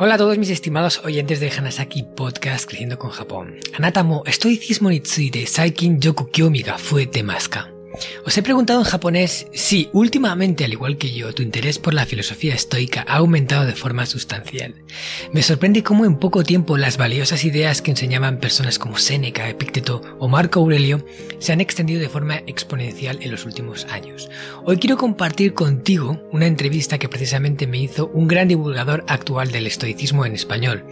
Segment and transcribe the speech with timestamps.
[0.00, 3.56] Hola a todos mis estimados oyentes de Hanasaki Podcast Creciendo con Japón.
[3.76, 7.77] Anatamo, estoicismo ni de Saikin Yoku Kyomi ga fuete maska.
[8.24, 12.06] Os he preguntado en japonés si últimamente, al igual que yo, tu interés por la
[12.06, 14.74] filosofía estoica ha aumentado de forma sustancial.
[15.32, 20.02] Me sorprende cómo en poco tiempo las valiosas ideas que enseñaban personas como Séneca, Epicteto
[20.18, 21.04] o Marco Aurelio
[21.38, 24.28] se han extendido de forma exponencial en los últimos años.
[24.64, 29.66] Hoy quiero compartir contigo una entrevista que precisamente me hizo un gran divulgador actual del
[29.66, 30.84] estoicismo en español.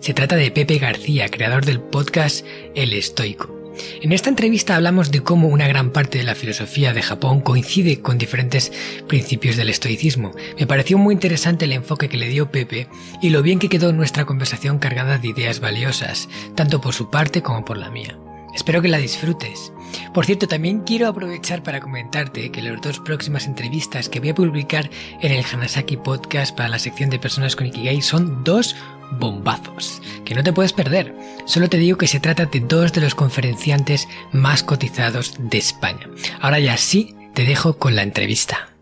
[0.00, 3.55] Se trata de Pepe García, creador del podcast El Estoico.
[4.00, 8.00] En esta entrevista hablamos de cómo una gran parte de la filosofía de Japón coincide
[8.00, 8.72] con diferentes
[9.08, 10.32] principios del estoicismo.
[10.58, 12.88] Me pareció muy interesante el enfoque que le dio Pepe
[13.20, 17.42] y lo bien que quedó nuestra conversación cargada de ideas valiosas, tanto por su parte
[17.42, 18.18] como por la mía.
[18.56, 19.70] Espero que la disfrutes.
[20.14, 24.34] Por cierto, también quiero aprovechar para comentarte que las dos próximas entrevistas que voy a
[24.34, 24.88] publicar
[25.20, 28.74] en el Hanasaki Podcast para la sección de personas con Ikigai son dos
[29.12, 31.14] bombazos, que no te puedes perder.
[31.46, 36.08] Solo te digo que se trata de dos de los conferenciantes más cotizados de España.
[36.40, 38.76] Ahora ya sí, te dejo con la entrevista.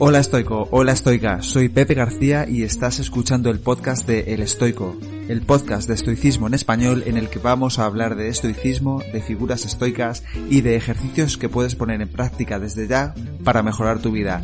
[0.00, 4.96] Hola estoico, hola estoica, soy Pepe García y estás escuchando el podcast de El Estoico,
[5.28, 9.20] el podcast de estoicismo en español en el que vamos a hablar de estoicismo, de
[9.20, 14.12] figuras estoicas y de ejercicios que puedes poner en práctica desde ya para mejorar tu
[14.12, 14.40] vida.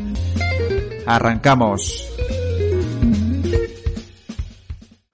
[1.07, 2.11] ¡Arrancamos!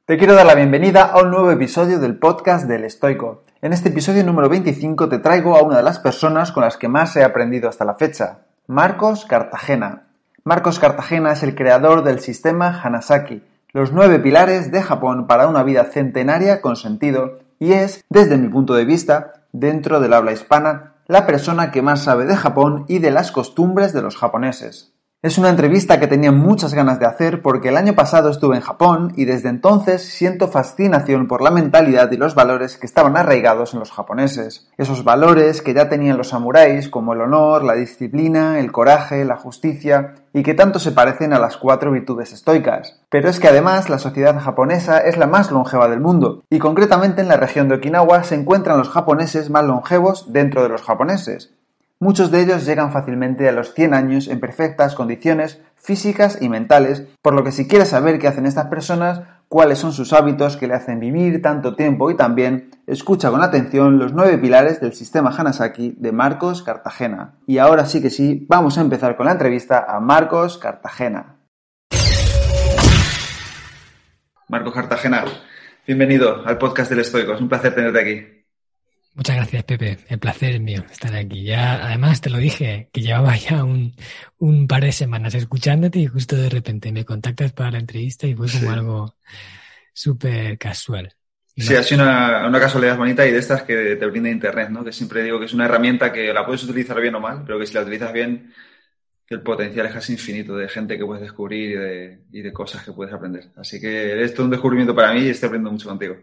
[0.06, 3.44] Te quiero dar la bienvenida a un nuevo episodio del podcast del Estoico.
[3.62, 6.88] En este episodio número 25 te traigo a una de las personas con las que
[6.88, 10.08] más he aprendido hasta la fecha, Marcos Cartagena.
[10.46, 15.64] Marcos Cartagena es el creador del sistema Hanasaki, los nueve pilares de Japón para una
[15.64, 20.96] vida centenaria con sentido, y es, desde mi punto de vista, dentro del habla hispana,
[21.08, 24.91] la persona que más sabe de Japón y de las costumbres de los japoneses.
[25.24, 28.64] Es una entrevista que tenía muchas ganas de hacer porque el año pasado estuve en
[28.64, 33.76] Japón y desde entonces siento fascinación por la mentalidad y los valores que estaban arraigados
[33.76, 34.68] en los japoneses.
[34.80, 39.36] Esos valores que ya tenían los samuráis como el honor, la disciplina, el coraje, la
[39.36, 43.00] justicia y que tanto se parecen a las cuatro virtudes estoicas.
[43.12, 47.22] Pero es que además la sociedad japonesa es la más longeva del mundo y concretamente
[47.22, 51.54] en la región de Okinawa se encuentran los japoneses más longevos dentro de los japoneses.
[52.02, 57.06] Muchos de ellos llegan fácilmente a los 100 años en perfectas condiciones físicas y mentales,
[57.22, 60.66] por lo que si quieres saber qué hacen estas personas, cuáles son sus hábitos que
[60.68, 65.30] le hacen vivir tanto tiempo y también, escucha con atención los nueve pilares del sistema
[65.30, 67.36] Hanasaki de Marcos Cartagena.
[67.46, 71.36] Y ahora sí que sí, vamos a empezar con la entrevista a Marcos Cartagena.
[74.48, 75.24] Marcos Cartagena,
[75.86, 78.41] bienvenido al podcast del Estoico, es un placer tenerte aquí.
[79.14, 79.98] Muchas gracias, Pepe.
[80.08, 81.44] El placer es mío estar aquí.
[81.44, 83.94] Ya, además, te lo dije, que llevaba ya un,
[84.38, 88.36] un par de semanas escuchándote y justo de repente me contactas para la entrevista y
[88.36, 89.16] fue como algo
[89.94, 91.14] súper casual.
[91.58, 94.86] Sí, ha sido una, una, casualidad bonita y de estas que te brinda Internet, ¿no?
[94.86, 97.60] Que siempre digo que es una herramienta que la puedes utilizar bien o mal, pero
[97.60, 98.54] que si la utilizas bien,
[99.28, 102.84] el potencial es casi infinito de gente que puedes descubrir y de, y de cosas
[102.84, 103.50] que puedes aprender.
[103.58, 106.18] Así que esto es un descubrimiento para mí y estoy aprendiendo mucho contigo.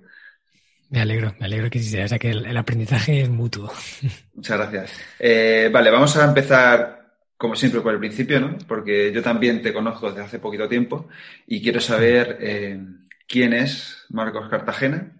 [0.90, 3.70] Me alegro, me alegro que sí sea, o sea que el, aprendizaje es mutuo.
[4.34, 4.92] Muchas gracias.
[5.18, 8.56] Eh, vale, vamos a empezar, como siempre, por el principio, ¿no?
[8.66, 11.08] Porque yo también te conozco desde hace poquito tiempo
[11.46, 12.80] y quiero saber eh,
[13.26, 15.12] quién es Marcos Cartagena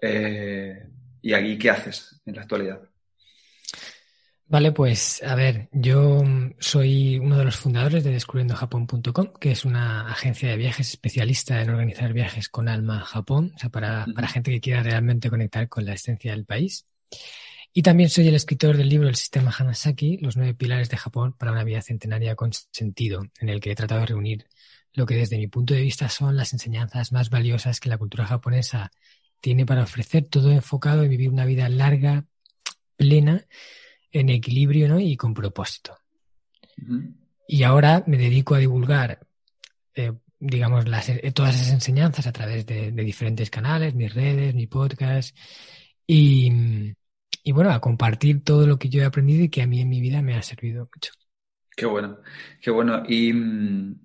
[0.00, 0.88] eh,
[1.20, 2.80] y aquí qué haces en la actualidad.
[4.46, 6.22] Vale, pues a ver, yo
[6.58, 11.70] soy uno de los fundadores de descubriendojapón.com, que es una agencia de viajes especialista en
[11.70, 15.68] organizar viajes con alma a Japón, o sea, para, para gente que quiera realmente conectar
[15.68, 16.86] con la esencia del país.
[17.72, 21.32] Y también soy el escritor del libro El sistema Hanasaki, los nueve pilares de Japón
[21.32, 24.46] para una vida centenaria con sentido, en el que he tratado de reunir
[24.92, 28.26] lo que desde mi punto de vista son las enseñanzas más valiosas que la cultura
[28.26, 28.92] japonesa
[29.40, 32.26] tiene para ofrecer, todo enfocado en vivir una vida larga,
[32.96, 33.44] plena,
[34.14, 35.00] en equilibrio ¿no?
[35.00, 35.98] y con propósito.
[37.48, 39.18] Y ahora me dedico a divulgar,
[39.94, 44.68] eh, digamos, las, eh, todas esas enseñanzas a través de, diferentes canales, mis redes, mi
[44.68, 45.36] podcast,
[46.06, 46.94] y,
[47.42, 49.88] y, bueno, a compartir todo lo que yo he aprendido y que a mí en
[49.88, 51.12] mi vida me ha servido mucho.
[51.76, 52.18] Qué bueno,
[52.60, 53.02] qué bueno.
[53.08, 53.98] Y mm,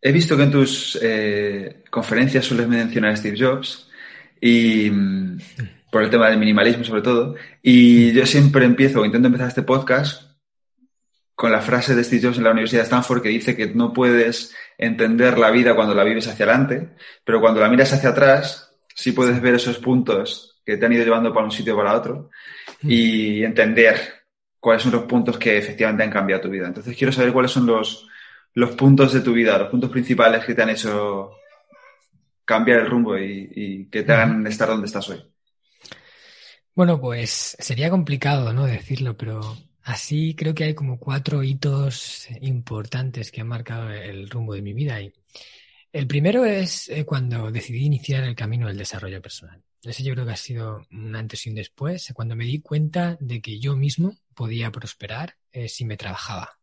[0.00, 3.90] he visto que en tus eh, conferencias sueles mencionar a Steve Jobs
[4.40, 4.90] y...
[4.90, 5.38] Mm,
[5.90, 7.34] por el tema del minimalismo sobre todo.
[7.62, 10.30] Y yo siempre empiezo, o intento empezar este podcast
[11.34, 13.92] con la frase de Steve Jobs en la Universidad de Stanford que dice que no
[13.92, 16.90] puedes entender la vida cuando la vives hacia adelante,
[17.24, 21.04] pero cuando la miras hacia atrás, sí puedes ver esos puntos que te han ido
[21.04, 22.30] llevando para un sitio o para otro
[22.82, 24.20] y entender
[24.58, 26.66] cuáles son los puntos que efectivamente han cambiado tu vida.
[26.66, 28.06] Entonces quiero saber cuáles son los,
[28.54, 31.32] los puntos de tu vida, los puntos principales que te han hecho
[32.44, 35.22] cambiar el rumbo y, que te hagan estar donde estás hoy.
[36.80, 38.64] Bueno, pues sería complicado, ¿no?
[38.64, 44.54] Decirlo, pero así creo que hay como cuatro hitos importantes que han marcado el rumbo
[44.54, 44.98] de mi vida.
[44.98, 45.12] Y
[45.92, 49.62] el primero es eh, cuando decidí iniciar el camino del desarrollo personal.
[49.82, 53.18] Ese yo creo que ha sido un antes y un después, cuando me di cuenta
[53.20, 56.60] de que yo mismo podía prosperar eh, si me trabajaba.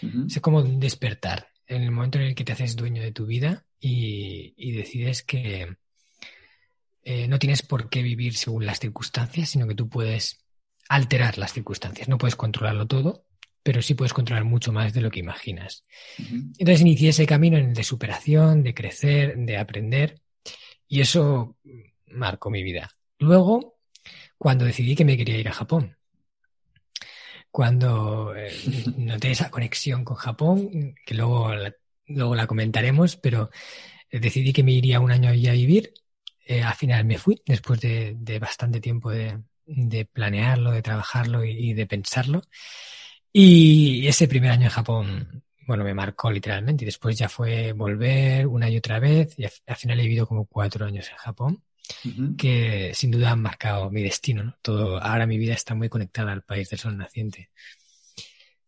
[0.00, 3.66] Es como despertar en el momento en el que te haces dueño de tu vida
[3.78, 5.76] y, decides que
[7.10, 10.44] eh, no tienes por qué vivir según las circunstancias, sino que tú puedes
[10.90, 12.06] alterar las circunstancias.
[12.06, 13.24] No puedes controlarlo todo,
[13.62, 15.84] pero sí puedes controlar mucho más de lo que imaginas.
[16.18, 20.20] Entonces inicié ese camino en el de superación, de crecer, de aprender,
[20.86, 21.56] y eso
[22.08, 22.90] marcó mi vida.
[23.18, 23.78] Luego,
[24.36, 25.96] cuando decidí que me quería ir a Japón,
[27.50, 28.52] cuando eh,
[28.98, 33.48] noté esa conexión con Japón, que luego la, luego la comentaremos, pero
[34.12, 35.94] decidí que me iría un año allí a vivir.
[36.50, 39.38] Eh, al final me fui, después de, bastante tiempo de,
[40.10, 42.40] planearlo, de trabajarlo y, de pensarlo.
[43.30, 46.84] Y ese primer año en Japón, bueno, me marcó literalmente.
[46.84, 49.38] Y después ya fue volver una y otra vez.
[49.38, 51.62] Y al final he vivido como cuatro años en Japón
[52.36, 54.42] que sin duda han marcado mi destino.
[54.42, 54.56] ¿no?
[54.62, 57.50] Todo, ahora mi vida está muy conectada al país del sol naciente.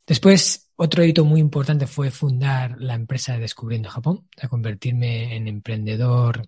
[0.06, 5.49] Después, otro hito muy importante fue fundar la empresa de Descubriendo Japón, a convertirme en
[5.49, 6.47] emprendedor,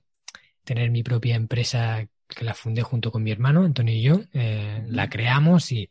[0.64, 4.20] tener mi propia empresa que la fundé junto con mi hermano, Antonio y yo.
[4.32, 5.90] Eh, la creamos y,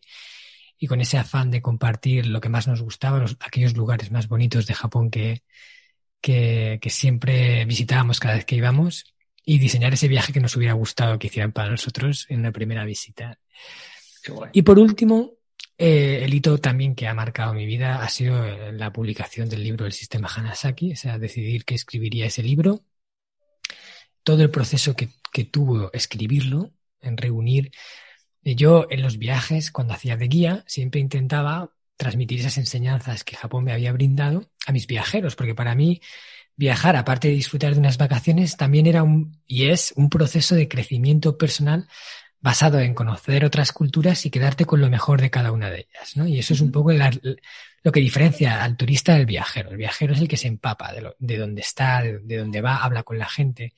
[0.77, 4.27] y, con ese afán de compartir lo que más nos gustaba, los, aquellos lugares más
[4.27, 5.44] bonitos de Japón que,
[6.19, 9.06] que, que siempre visitábamos cada vez que íbamos
[9.44, 12.85] y diseñar ese viaje que nos hubiera gustado que hicieran para nosotros en una primera
[12.85, 13.39] visita.
[14.53, 15.33] Y por último,
[15.77, 19.63] eh, el hito también que ha marcado mi vida ha sido eh, la publicación del
[19.63, 22.83] libro El sistema Hanasaki, o sea, decidir que escribiría ese libro,
[24.23, 26.71] todo el proceso que, que tuvo escribirlo,
[27.01, 27.71] en reunir.
[28.44, 33.35] Eh, yo en los viajes, cuando hacía de guía, siempre intentaba transmitir esas enseñanzas que
[33.35, 36.01] Japón me había brindado a mis viajeros, porque para mí
[36.56, 40.68] viajar, aparte de disfrutar de unas vacaciones, también era un, y es un proceso de
[40.68, 41.88] crecimiento personal
[42.39, 46.18] basado en conocer otras culturas y quedarte con lo mejor de cada una de ellas,
[46.18, 46.27] ¿no?
[46.27, 49.69] Y eso es un poco lo que diferencia al turista del viajero.
[49.69, 52.62] El viajero es el que se empapa de, lo, de dónde está, de, de, dónde
[52.62, 53.73] va, habla con la gente.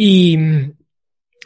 [0.00, 0.38] Y,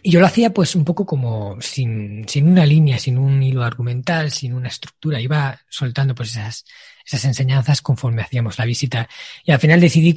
[0.02, 3.64] y yo lo hacía pues un poco como sin, sin una línea, sin un hilo
[3.64, 5.18] argumental, sin una estructura.
[5.20, 6.66] Iba soltando pues esas,
[7.06, 9.08] esas enseñanzas conforme hacíamos la visita.
[9.42, 10.14] Y al final decidí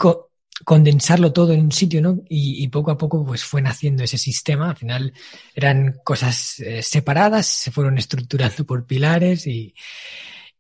[0.65, 2.19] condensarlo todo en un sitio, ¿no?
[2.27, 4.71] Y, poco a poco pues fue naciendo ese sistema.
[4.71, 5.13] Al final
[5.53, 9.73] eran cosas eh, separadas, se fueron estructurando por pilares y,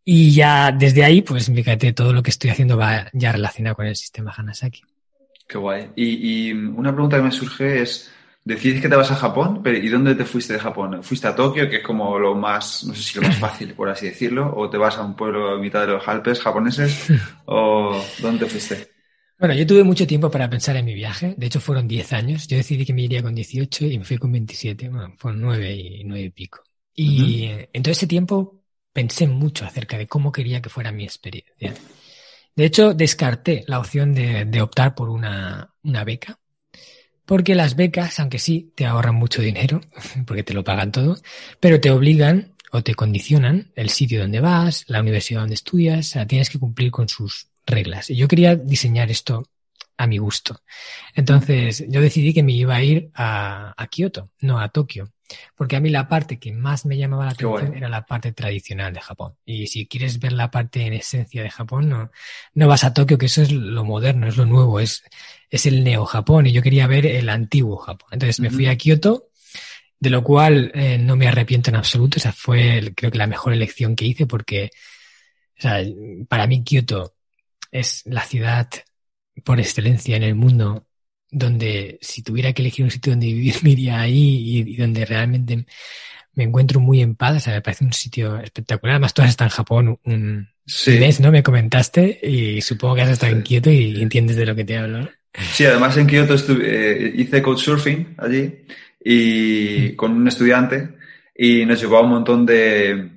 [0.05, 3.87] y ya desde ahí pues fíjate, todo lo que estoy haciendo va ya relacionado con
[3.87, 4.81] el sistema Hanasaki.
[5.47, 5.91] Qué guay.
[5.95, 8.11] y una pregunta que me surge es,
[8.45, 11.01] Decides que te vas a Japón, pero ¿y dónde te fuiste de Japón?
[11.01, 13.89] ¿Fuiste a Tokio, que es como lo más, no sé si lo más fácil, por
[13.89, 17.07] así decirlo, o te vas a un pueblo a mitad de los Alpes japoneses,
[17.45, 18.87] o dónde te fuiste?
[19.39, 22.47] Bueno, yo tuve mucho tiempo para pensar en mi viaje, de hecho fueron 10 años,
[22.47, 25.73] yo decidí que me iría con 18 y me fui con 27, bueno, fueron 9
[25.73, 26.61] y 9 y pico.
[26.93, 28.61] Y en todo ese tiempo
[28.93, 31.73] pensé mucho acerca de cómo quería que fuera mi experiencia.
[32.55, 36.39] De hecho, descarté la opción de, de optar por una, una beca,
[37.25, 39.81] porque las becas, aunque sí, te ahorran mucho dinero,
[40.27, 41.17] porque te lo pagan todo,
[41.59, 46.11] pero te obligan o te condicionan el sitio donde vas, la universidad donde estudias, o
[46.11, 48.09] sea, tienes que cumplir con sus reglas.
[48.09, 49.49] Y yo quería diseñar esto
[49.97, 50.61] a mi gusto.
[51.15, 55.11] Entonces, yo decidí que me iba a ir a, a Kioto, no a Tokio.
[55.55, 58.93] Porque a mí la parte que más me llamaba la atención era la parte tradicional
[58.93, 59.35] de Japón.
[59.45, 62.11] Y si quieres ver la parte en esencia de Japón, no,
[62.53, 65.03] no vas a Tokio, que eso es lo moderno, es lo nuevo, es,
[65.49, 66.47] es el neo Japón.
[66.47, 68.09] Y yo quería ver el antiguo Japón.
[68.11, 69.29] Entonces me fui a Kioto,
[69.99, 72.17] de lo cual eh, no me arrepiento en absoluto.
[72.17, 74.71] O sea, fue creo que la mejor elección que hice porque,
[75.57, 75.83] o sea,
[76.27, 77.15] para mí Kioto
[77.71, 78.69] es la ciudad
[79.43, 80.87] por excelencia en el mundo
[81.31, 85.65] donde si tuviera que elegir un sitio donde vivir, me iría ahí y, donde realmente
[86.33, 87.37] me encuentro muy en paz.
[87.37, 88.95] O sea, me parece un sitio espectacular.
[88.95, 90.49] Además, tú has estado en Japón un
[90.87, 91.31] mes, ¿no?
[91.31, 94.77] Me comentaste y supongo que has estado en Kioto y entiendes de lo que te
[94.77, 95.09] hablo.
[95.53, 98.65] Sí, además en Kioto eh, hice couchsurfing allí
[99.03, 100.95] y con un estudiante
[101.35, 103.11] y nos llevó a un montón de,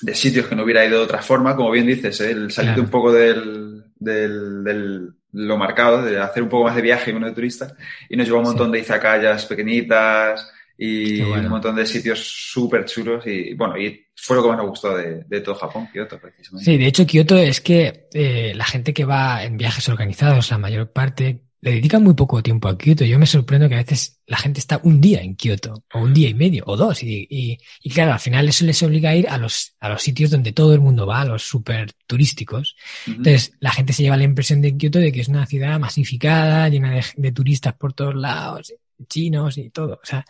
[0.00, 2.30] de sitios que no hubiera ido de otra forma, como bien dices, ¿eh?
[2.30, 7.12] el salir un poco del, del lo marcado, de hacer un poco más de viaje
[7.12, 7.74] con de turista,
[8.08, 13.24] y nos llevó un montón de izakayas pequeñitas, y un montón de sitios súper chulos
[13.26, 16.64] y bueno, y fue lo que más me gustó de, todo Japón, Kioto precisamente.
[16.64, 20.58] Sí, de hecho Kioto es que eh, la gente que va en viajes organizados, la
[20.58, 23.06] mayor parte, le dedican muy poco tiempo a Kioto.
[23.06, 26.12] Yo me sorprendo que a veces la gente está un día en Kioto, o un
[26.12, 29.26] día y medio, o dos, y, y, claro, al final eso les obliga a ir
[29.30, 32.76] a los, a los sitios donde todo el mundo va, a los súper turísticos.
[33.06, 36.68] Entonces, la gente se lleva la impresión de Kioto de que es una ciudad masificada,
[36.68, 38.74] llena de, de turistas por todos lados,
[39.08, 39.94] chinos y todo.
[39.94, 40.22] O sea,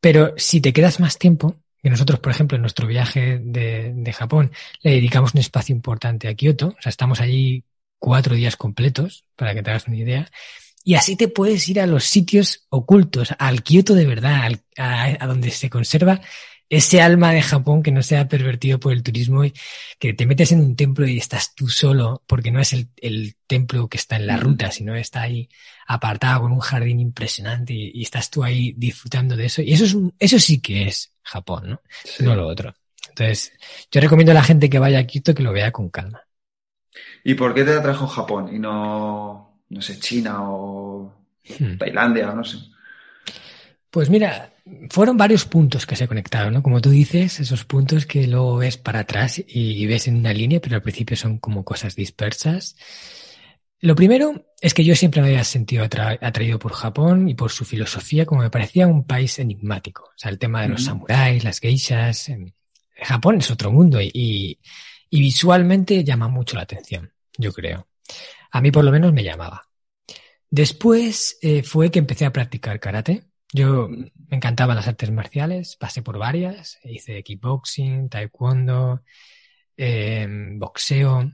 [0.00, 4.12] pero si te quedas más tiempo, que nosotros, por ejemplo, en nuestro viaje de, de,
[4.14, 7.62] Japón le dedicamos un espacio importante a Kioto, o sea, estamos allí
[8.00, 10.30] cuatro días completos, para que te hagas una idea,
[10.82, 15.50] y así te puedes ir a los sitios ocultos, al Kioto de verdad, a, donde
[15.50, 16.20] se conserva
[16.68, 19.52] ese alma de Japón que no sea pervertido por el turismo y
[19.98, 23.34] que te metes en un templo y estás tú solo, porque no es el, el
[23.46, 25.48] templo que está en la ruta, sino está ahí
[25.86, 29.60] apartado con un jardín impresionante y, estás tú ahí disfrutando de eso.
[29.60, 31.80] Y eso es eso sí que es Japón, ¿no?
[32.20, 32.72] No lo otro.
[33.08, 33.52] Entonces,
[33.90, 36.22] yo recomiendo a la gente que vaya a Kyoto que lo vea con calma.
[37.24, 41.14] ¿Y por qué te atrajo Japón y no, no sé, China o
[41.58, 41.78] hmm.
[41.78, 42.58] Tailandia o no sé?
[43.90, 44.52] Pues mira,
[44.90, 46.62] fueron varios puntos que se conectaron, ¿no?
[46.62, 50.60] Como tú dices, esos puntos que luego ves para atrás y ves en una línea,
[50.60, 52.76] pero al principio son como cosas dispersas.
[53.82, 57.64] Lo primero es que yo siempre me había sentido atraído por Japón y por su
[57.64, 60.04] filosofía, como me parecía un país enigmático.
[60.04, 62.30] O sea, el tema de los samuráis, las geishas.
[63.02, 64.58] Japón es otro mundo y,
[65.18, 67.88] visualmente llama mucho la atención, yo creo.
[68.52, 69.68] A mí por lo menos me llamaba.
[70.48, 73.24] Después eh, fue que empecé a practicar karate.
[73.52, 79.02] Yo me encantaban las artes marciales, pasé por varias, hice kickboxing, taekwondo,
[79.76, 80.26] eh,
[80.56, 81.32] boxeo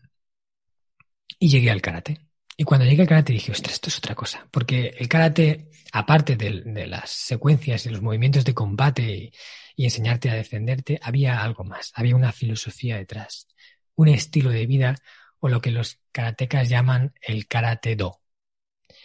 [1.39, 2.26] y llegué al karate.
[2.57, 4.49] Y cuando llegué al karate dije, ostras, esto es otra cosa.
[4.51, 9.33] Porque el karate, aparte de, las secuencias y los movimientos de combate
[9.77, 11.93] y, enseñarte a defenderte, había algo más.
[11.95, 13.47] Había una filosofía detrás.
[13.95, 14.97] Un estilo de vida
[15.39, 18.23] o lo que los karatecas llaman el karate do.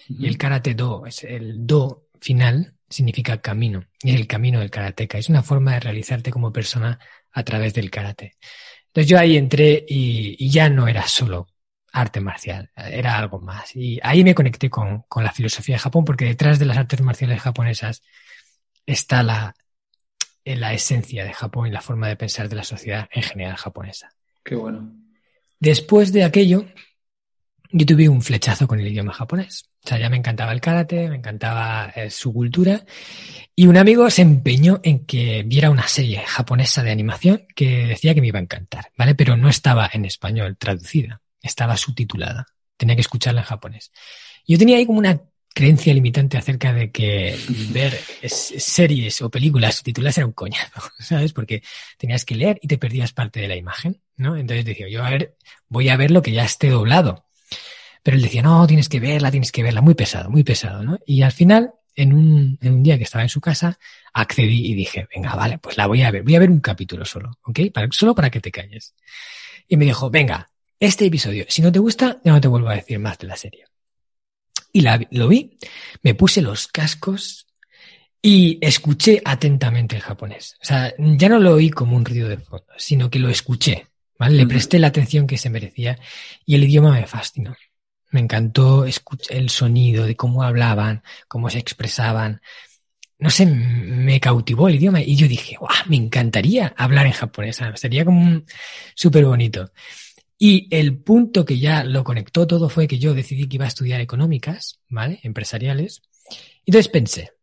[0.07, 3.85] Y el karate do, es el do final, significa camino.
[4.01, 5.17] Y es el camino del karateka.
[5.17, 6.99] Es una forma de realizarte como persona
[7.31, 8.37] a través del karate.
[8.87, 11.50] Entonces yo ahí entré y ya no era solo
[11.91, 13.75] arte marcial, era algo más.
[13.75, 17.01] Y ahí me conecté con, con, la filosofía de Japón, porque detrás de las artes
[17.01, 18.01] marciales japonesas
[18.85, 19.55] está la,
[20.45, 24.09] la esencia de Japón y la forma de pensar de la sociedad en general japonesa.
[24.43, 24.91] Qué bueno.
[25.59, 26.65] Después de aquello,
[27.71, 29.69] yo tuve un flechazo con el idioma japonés.
[29.83, 32.83] O sea, ya me encantaba el karate, me encantaba eh, su cultura.
[33.55, 38.13] Y un amigo se empeñó en que viera una serie japonesa de animación que decía
[38.13, 39.15] que me iba a encantar, ¿vale?
[39.15, 42.45] Pero no estaba en español traducida estaba subtitulada.
[42.77, 43.91] Tenía que escucharla en japonés.
[44.47, 45.21] Yo tenía ahí como una
[45.53, 47.37] creencia limitante acerca de que
[47.71, 47.93] ver
[48.23, 51.33] series o películas subtituladas era un coñazo, ¿sabes?
[51.33, 51.61] Porque
[51.97, 54.37] tenías que leer y te perdías parte de la imagen, ¿no?
[54.37, 55.35] Entonces decía, yo a ver,
[55.67, 57.25] voy a ver lo que ya esté doblado.
[58.03, 60.97] Pero él decía, no, tienes que verla, tienes que verla, muy pesado, muy pesado, ¿no?
[61.05, 63.77] Y al final, en un, en un día que estaba en su casa,
[64.13, 67.05] accedí y dije, venga, vale, pues la voy a ver, voy a ver un capítulo
[67.05, 67.59] solo, ¿ok?
[67.73, 68.95] Para, solo para que te calles.
[69.67, 70.50] Y me dijo, venga,
[70.81, 71.45] este episodio.
[71.47, 73.65] Si no te gusta, ya no te vuelvo a decir más de la serie.
[74.73, 75.57] Y la, lo vi,
[76.01, 77.45] me puse los cascos
[78.19, 80.57] y escuché atentamente el japonés.
[80.59, 83.87] O sea, ya no lo oí como un ruido de fondo, sino que lo escuché.
[84.17, 84.37] ¿vale?
[84.37, 85.99] Le presté la atención que se merecía
[86.45, 87.55] y el idioma me fascinó.
[88.09, 92.41] Me encantó escuchar el sonido de cómo hablaban, cómo se expresaban.
[93.19, 95.71] No sé, me cautivó el idioma y yo dije, ¡guau!
[95.87, 97.61] Me encantaría hablar en japonés.
[97.75, 98.41] Sería como
[98.95, 99.71] súper bonito.
[100.43, 103.67] Y el punto que ya lo conectó todo fue que yo decidí que iba a
[103.67, 105.19] estudiar económicas, ¿vale?
[105.21, 106.01] Empresariales.
[106.65, 107.33] Y entonces pensé,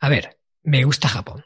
[0.00, 1.44] a ver, me gusta Japón.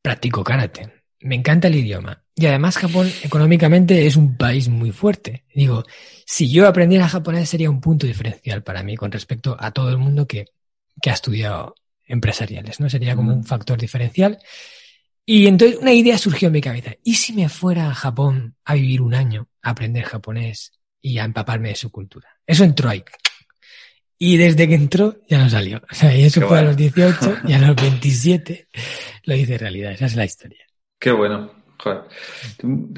[0.00, 1.02] Practico karate.
[1.22, 2.22] Me encanta el idioma.
[2.36, 5.42] Y además Japón económicamente es un país muy fuerte.
[5.52, 5.82] Digo,
[6.24, 9.98] si yo aprendiera japonés sería un punto diferencial para mí con respecto a todo el
[9.98, 10.52] mundo que,
[11.02, 11.74] que ha estudiado
[12.06, 12.88] empresariales, ¿no?
[12.88, 14.38] Sería como un factor diferencial.
[15.30, 16.92] Y entonces una idea surgió en mi cabeza.
[17.04, 21.24] ¿Y si me fuera a Japón a vivir un año, a aprender japonés y a
[21.24, 22.30] empaparme de su cultura?
[22.46, 23.04] Eso entró ahí.
[24.16, 25.82] Y desde que entró ya no salió.
[25.90, 28.68] O sea, y eso fue a los 18 y a los 27
[29.24, 29.92] lo hice realidad.
[29.92, 30.64] Esa es la historia.
[30.98, 31.52] Qué bueno.
[31.78, 32.04] Joder.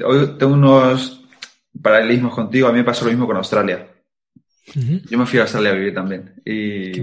[0.05, 1.25] Hoy tengo unos
[1.81, 2.69] paralelismos contigo.
[2.69, 3.91] A mí me pasó lo mismo con Australia.
[4.73, 6.41] Yo me fui a Australia a vivir también.
[6.45, 6.93] Y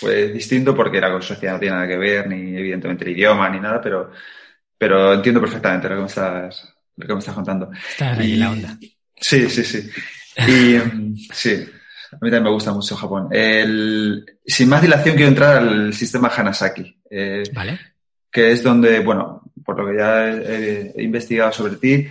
[0.00, 3.60] fue distinto porque la sociedad no tiene nada que ver, ni evidentemente el idioma, ni
[3.60, 4.10] nada, pero
[4.78, 7.70] pero entiendo perfectamente lo que me estás, lo que me estás contando.
[7.72, 8.78] Está ahí la onda.
[9.16, 9.90] Sí, sí, sí.
[10.46, 10.78] Y
[11.32, 11.66] sí,
[12.12, 13.28] A mí también me gusta mucho Japón.
[14.46, 16.96] sin más dilación quiero entrar al sistema Hanasaki.
[17.10, 17.78] Eh, vale.
[18.30, 22.06] Que es donde, bueno, por lo que ya he, investigado sobre ti,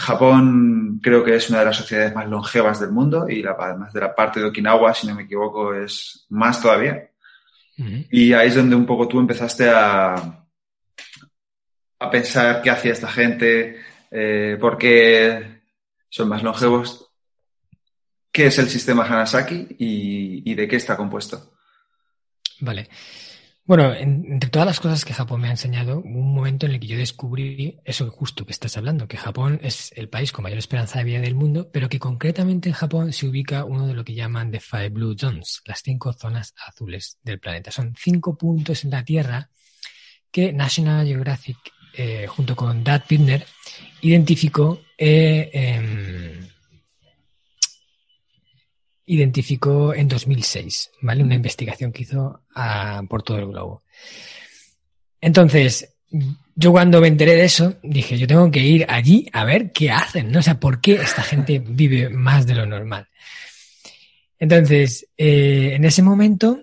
[0.00, 3.92] Japón creo que es una de las sociedades más longevas del mundo y la, además
[3.92, 7.08] de la parte de Okinawa, si no me equivoco, es más todavía.
[8.10, 10.14] Y ahí es donde un poco tú empezaste a,
[11.98, 13.80] a pensar qué hacía esta gente,
[14.10, 15.62] eh, por qué
[16.10, 17.10] son más longevos
[18.32, 21.52] qué es el sistema Hanasaki y, de qué está compuesto.
[22.60, 22.88] Vale.
[23.70, 26.88] Bueno, entre todas las cosas que Japón me ha enseñado, un momento en el que
[26.88, 30.98] yo descubrí eso justo que estás hablando, que Japón es el país con mayor esperanza
[30.98, 34.14] de vida del mundo, pero que concretamente en Japón se ubica uno de lo que
[34.14, 37.70] llaman the Five Blue Zones, las cinco zonas azules del planeta.
[37.70, 39.50] Son cinco puntos en la Tierra
[40.32, 41.58] que National Geographic,
[41.96, 43.46] eh, junto con Dad Bittner,
[44.00, 46.44] identificó eh, em,
[49.10, 51.24] identificó en 2006, ¿vale?
[51.24, 53.82] Una investigación que hizo ah, por todo el globo.
[55.20, 55.96] Entonces,
[56.54, 59.90] yo cuando me enteré de eso, dije, yo tengo que ir allí a ver qué
[59.90, 60.38] hacen, ¿no?
[60.38, 63.08] O sea, ¿por qué esta gente vive más de lo normal?
[64.38, 66.62] Entonces, eh, en ese momento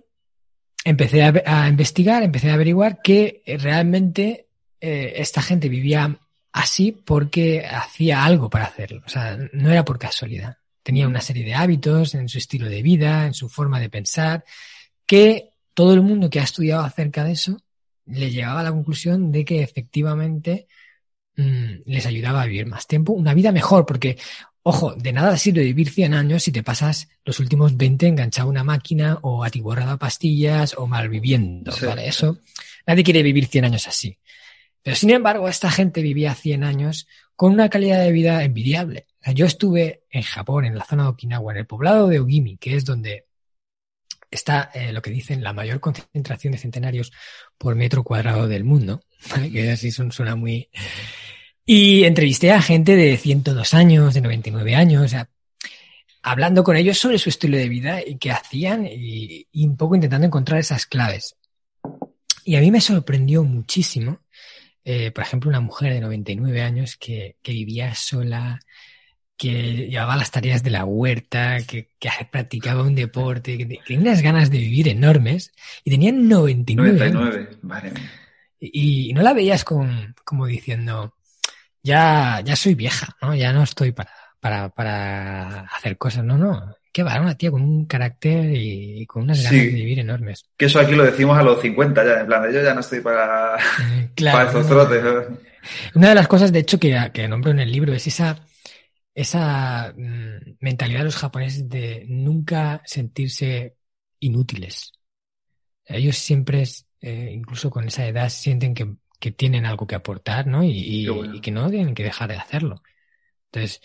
[0.85, 4.47] empecé a, investigar, empecé a averiguar que realmente
[4.79, 6.17] eh, esta gente vivía
[6.53, 9.03] así porque hacía algo para hacerlo.
[9.05, 10.57] O sea, no era por casualidad.
[10.87, 14.45] Tenía una serie de hábitos en su estilo de vida, en su forma de pensar,
[15.05, 17.61] que todo el mundo que ha estudiado acerca de eso
[18.05, 20.69] le llegaba a la conclusión de que efectivamente
[21.35, 24.17] mm, les ayudaba a vivir más tiempo, una vida mejor, porque,
[24.63, 28.51] ojo, de nada sirve vivir 100 años si te pasas los últimos 20 enganchado a
[28.51, 32.07] una máquina o atiborrado a pastillas o malviviendo, ¿vale?
[32.07, 32.37] Eso,
[32.85, 34.17] nadie quiere vivir 100 años así.
[34.87, 39.07] Pero sin embargo, esta gente vivía 100 años con una calidad de vida envidiable.
[39.35, 42.77] Yo estuve en Japón, en la zona de Okinawa, en el poblado de Ogimi, que
[42.77, 43.25] es donde
[44.31, 47.11] está eh, lo que dicen la mayor concentración de centenarios
[47.57, 49.01] por metro cuadrado del mundo,
[49.51, 50.69] que así suena muy...
[51.65, 55.29] Y entrevisté a gente de 102 años, de 99 años, o sea,
[56.21, 59.95] hablando con ellos sobre su estilo de vida y qué hacían y, y un poco
[59.95, 61.35] intentando encontrar esas claves.
[62.45, 64.21] Y a mí me sorprendió muchísimo,
[64.89, 68.61] eh, por ejemplo, una mujer de 99 años que, que vivía sola,
[69.35, 74.21] que llevaba las tareas de la huerta, que, que practicaba un deporte, que, tenía unas
[74.21, 75.51] ganas de vivir enormes
[75.83, 77.11] y tenía 99.
[77.11, 77.91] 99, vale.
[78.61, 81.13] Y, no la veías con, como diciendo,
[81.83, 83.35] ya, ya soy vieja, ¿no?
[83.35, 86.77] Ya no estoy para, para, para hacer cosas, no, no.
[86.97, 90.49] Qué va, una tía con un carácter y, con unas ganas de vivir enormes.
[90.57, 93.01] Que eso aquí lo decimos a los 50 ya, en plan, yo ya no estoy
[93.01, 93.55] para,
[94.19, 95.03] para estos trotes.
[95.93, 98.43] Una de las cosas, de hecho, que, que nombro en el libro es esa
[99.13, 103.77] esa mm, mentalidad de los japoneses de nunca sentirse
[104.19, 104.91] inútiles.
[105.85, 106.63] Ellos siempre,
[107.01, 110.63] eh, incluso con esa edad, sienten que, tienen algo que aportar, ¿no?
[110.63, 111.07] Y,
[111.43, 112.81] que no tienen que dejar de hacerlo.
[113.51, 113.81] Entonces,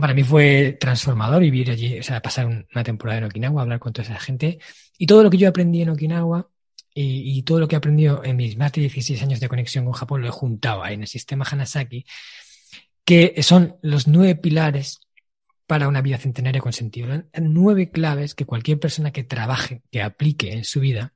[0.00, 3.92] para mí fue transformador vivir allí, o sea, pasar una temporada en Okinawa, hablar con
[3.92, 4.58] toda esa gente.
[4.98, 6.48] Y todo lo que yo aprendí en Okinawa
[6.94, 9.94] y, todo lo que he aprendido en mis más de 16 años de conexión con
[9.94, 12.04] Japón lo he juntado ahí en el sistema Hanasaki
[13.04, 15.00] que son los nueve pilares
[15.66, 17.24] para una vida centenaria con sentido.
[17.40, 21.14] Nueve claves que cualquier persona que trabaje, que aplique en su vida,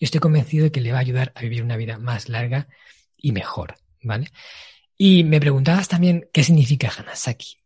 [0.00, 2.68] yo estoy convencido de que le va a ayudar a vivir una vida más larga
[3.16, 4.30] y mejor, ¿vale?
[4.96, 7.58] Y me preguntabas también qué significa Hanasaki.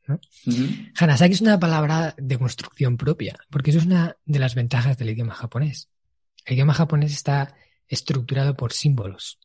[0.96, 5.10] Hanasaki es una palabra de construcción propia, porque eso es una de las ventajas del
[5.10, 5.88] idioma japonés.
[6.44, 7.54] El idioma japonés está
[7.86, 9.38] estructurado por símbolos.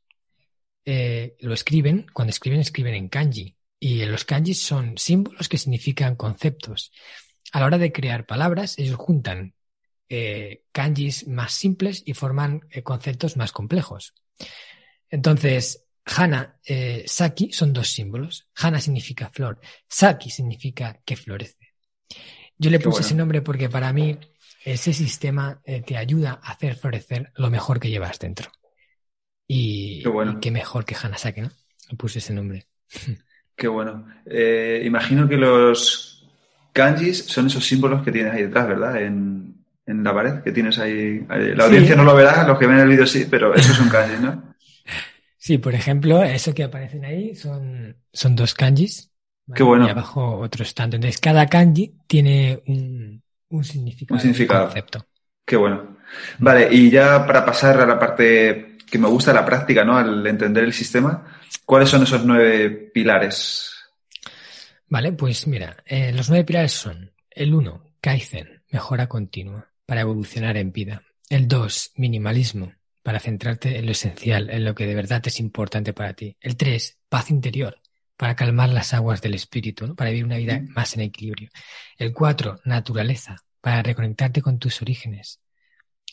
[0.86, 3.56] Eh, lo escriben, cuando escriben, escriben en kanji.
[3.80, 6.92] Y los kanjis son símbolos que significan conceptos.
[7.52, 9.54] A la hora de crear palabras, ellos juntan
[10.10, 14.14] eh, kanjis más simples y forman eh, conceptos más complejos.
[15.10, 18.48] Entonces, Hana, eh, Saki son dos símbolos.
[18.56, 21.74] Hana significa flor, Saki significa que florece.
[22.58, 24.18] Yo le puse ese nombre porque para mí
[24.66, 28.52] ese sistema te ayuda a hacer florecer lo mejor que llevas dentro.
[29.48, 30.34] Y qué, bueno.
[30.34, 31.52] y qué mejor que Hana Saki, ¿no?
[31.90, 32.68] Le puse ese nombre.
[33.58, 34.06] Qué bueno.
[34.26, 36.30] Eh, imagino que los
[36.74, 39.02] kanjis son esos símbolos que tienes ahí detrás, ¿verdad?
[39.02, 39.56] En,
[39.88, 41.26] la pared que tienes ahí.
[41.28, 44.20] La audiencia no lo verá, los que ven el vídeo sí, pero esos son kanjis,
[44.20, 44.47] ¿no?
[45.48, 49.10] Sí, por ejemplo, eso que aparecen ahí son, son dos kanjis.
[49.56, 49.88] Qué bueno.
[49.88, 50.98] Y abajo otros tanto.
[50.98, 54.18] Entonces, cada kanji tiene un, un significado.
[54.18, 54.66] Un significado.
[54.66, 55.08] concepto.
[55.46, 56.00] Qué bueno.
[56.40, 59.98] Vale, y ya para pasar a la parte que me gusta la práctica, ¿no?
[59.98, 61.24] Al entender el sistema.
[61.64, 63.72] ¿Cuáles son esos nueve pilares?
[64.90, 70.58] Vale, pues mira, eh, los nueve pilares son el uno, Kaizen, mejora continua, para evolucionar
[70.58, 71.04] en vida.
[71.30, 72.74] El 2, minimalismo,
[73.08, 76.36] para centrarte en lo esencial, en lo que de verdad es importante para ti.
[76.42, 77.80] El 3, paz interior,
[78.18, 81.50] para calmar las aguas del espíritu, para vivir una vida más en equilibrio.
[81.98, 85.40] El 4, naturaleza, para reconectarte con tus orígenes.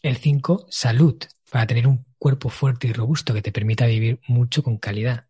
[0.02, 1.18] El 5, salud,
[1.50, 5.26] para tener un cuerpo fuerte y robusto que te permita vivir mucho con calidad.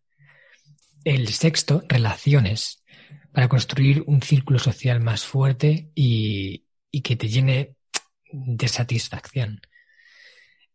[1.03, 2.83] El sexto, relaciones,
[3.31, 7.75] para construir un círculo social más fuerte y, y que te llene
[8.31, 9.61] de satisfacción.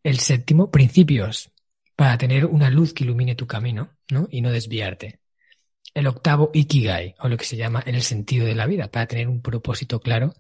[0.03, 1.51] El séptimo, principios,
[1.97, 4.27] para tener una luz que ilumine tu camino, ¿no?
[4.31, 5.21] Y no desviarte.
[5.93, 9.29] El octavo, ikigai, o lo que se llama el sentido de la vida, para tener
[9.29, 10.35] un propósito claro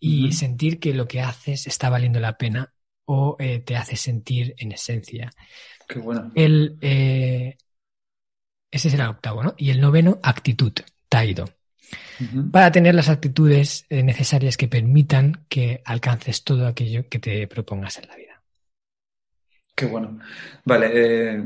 [0.00, 2.74] y sentir que lo que haces está valiendo la pena
[3.06, 5.30] o eh, te hace sentir en esencia.
[5.88, 6.32] Qué bueno.
[6.34, 7.56] El, eh,
[8.70, 9.54] ese será el octavo, ¿no?
[9.56, 10.72] Y el noveno, actitud,
[11.08, 11.44] taido,
[12.50, 17.98] para tener las actitudes eh, necesarias que permitan que alcances todo aquello que te propongas
[17.98, 18.33] en la vida.
[19.74, 20.18] Qué bueno.
[20.64, 21.44] Vale, eh,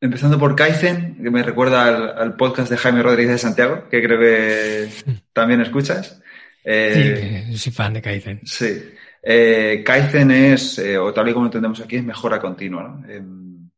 [0.00, 4.18] empezando por Kaizen, que me recuerda al, podcast de Jaime Rodríguez de Santiago, que creo
[4.18, 4.88] que
[5.32, 6.20] también escuchas.
[6.64, 8.40] Eh, sí, soy fan de Kaizen.
[8.44, 8.82] Sí.
[9.22, 13.08] Eh, Kaizen es, o tal y como lo entendemos aquí, es mejora continua, ¿no?
[13.08, 13.70] Em,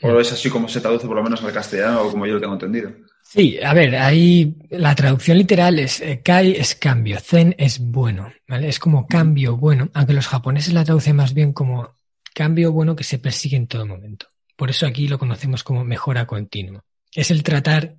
[0.00, 2.40] o es así como se traduce por lo menos al castellano, o como yo lo
[2.40, 2.92] tengo entendido.
[3.22, 8.68] Sí, a ver, ahí la traducción literal es Kai es cambio, Zen es bueno, ¿vale?
[8.68, 11.97] Es como cambio bueno, aunque los japoneses la traducen más bien como
[12.38, 14.28] Cambio bueno que se persigue en todo momento.
[14.54, 16.84] Por eso aquí lo conocemos como mejora continua.
[17.12, 17.96] Es el tratar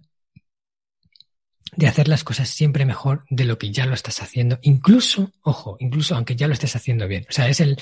[1.75, 5.75] de hacer las cosas siempre mejor de lo que ya lo estás haciendo, incluso, ojo,
[5.81, 7.25] incluso aunque ya lo estés haciendo bien.
[7.27, 7.75] O sea, es el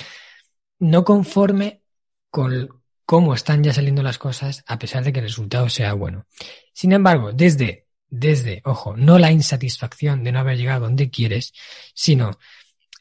[0.80, 1.82] no conforme
[2.28, 2.68] con
[3.04, 6.26] cómo están ya saliendo las cosas a pesar de que el resultado sea bueno.
[6.72, 11.52] Sin embargo, desde, desde, ojo, no la insatisfacción de no haber llegado donde quieres,
[11.94, 12.36] sino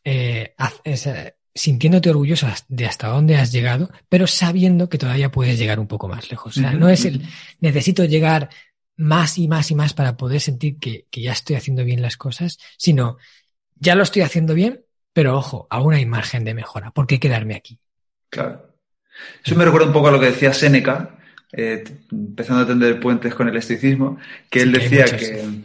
[0.03, 0.53] eh,
[1.57, 6.07] sintiéndote orgulloso de hasta dónde has llegado, pero sabiendo que todavía puedes llegar un poco
[6.07, 6.55] más lejos.
[6.55, 7.27] O sea, no es el
[7.59, 8.49] necesito llegar
[8.95, 12.59] más y más y más para poder sentir que, ya estoy haciendo bien las cosas,
[12.77, 13.17] sino
[13.75, 14.81] ya lo estoy haciendo bien,
[15.13, 16.91] pero ojo, aún hay margen de mejora.
[16.91, 17.79] ¿Por qué quedarme aquí?
[18.29, 18.75] Claro.
[19.43, 21.17] Eso me recuerda un poco a lo que decía Séneca,
[21.51, 25.63] eh, empezando a tender puentes con el estoicismo, que él decía que,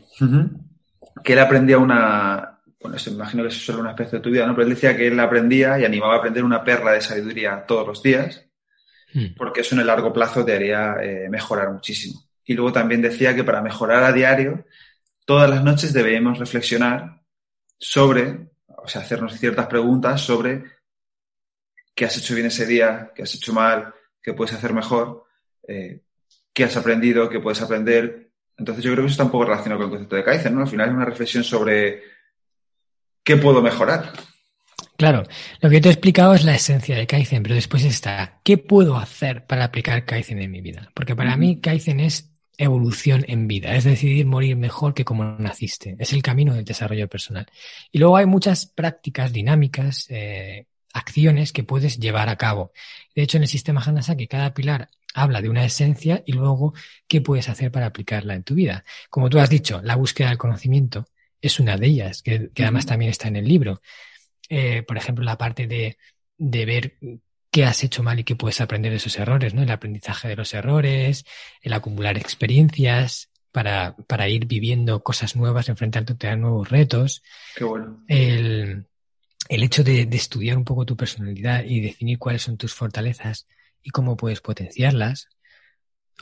[1.22, 2.51] que él aprendía una,
[2.82, 4.54] bueno, eso, imagino que eso es solo un aspecto de tu vida, ¿no?
[4.54, 7.86] Pero él decía que él aprendía y animaba a aprender una perla de sabiduría todos
[7.86, 8.44] los días,
[9.14, 9.34] hmm.
[9.36, 12.24] porque eso en el largo plazo te haría eh, mejorar muchísimo.
[12.44, 14.66] Y luego también decía que para mejorar a diario,
[15.24, 17.22] todas las noches debemos reflexionar
[17.78, 20.64] sobre, o sea, hacernos ciertas preguntas sobre
[21.94, 25.24] qué has hecho bien ese día, qué has hecho mal, qué puedes hacer mejor,
[25.68, 26.00] eh,
[26.52, 28.30] qué has aprendido, qué puedes aprender.
[28.56, 30.62] Entonces yo creo que eso está un poco relacionado con el concepto de Kaizen, ¿no?
[30.62, 32.02] Al final es una reflexión sobre
[33.24, 34.12] ¿qué puedo mejorar?
[34.96, 35.24] Claro,
[35.60, 38.96] lo que te he explicado es la esencia de Kaizen, pero después está, ¿qué puedo
[38.96, 40.90] hacer para aplicar Kaizen en mi vida?
[40.94, 45.96] Porque para mí Kaizen es evolución en vida, es decidir morir mejor que como naciste,
[45.98, 47.46] es el camino del desarrollo personal.
[47.90, 52.72] Y luego hay muchas prácticas dinámicas, eh, acciones que puedes llevar a cabo.
[53.14, 56.74] De hecho, en el sistema Hanasaki cada pilar habla de una esencia y luego
[57.08, 58.84] qué puedes hacer para aplicarla en tu vida.
[59.10, 61.06] Como tú has dicho, la búsqueda del conocimiento,
[61.42, 63.82] es una de ellas, que, además también está en el libro.
[64.48, 65.98] Eh, por ejemplo, la parte de,
[66.38, 66.96] de ver
[67.50, 69.62] qué has hecho mal y qué puedes aprender de esos errores, ¿no?
[69.62, 71.26] El aprendizaje de los errores,
[71.60, 77.22] el acumular experiencias para, para ir viviendo cosas nuevas, enfrentándote a nuevos retos.
[77.56, 78.02] Qué bueno.
[78.08, 78.86] El,
[79.48, 83.46] el hecho de, de, estudiar un poco tu personalidad y definir cuáles son tus fortalezas
[83.82, 85.28] y cómo puedes potenciarlas,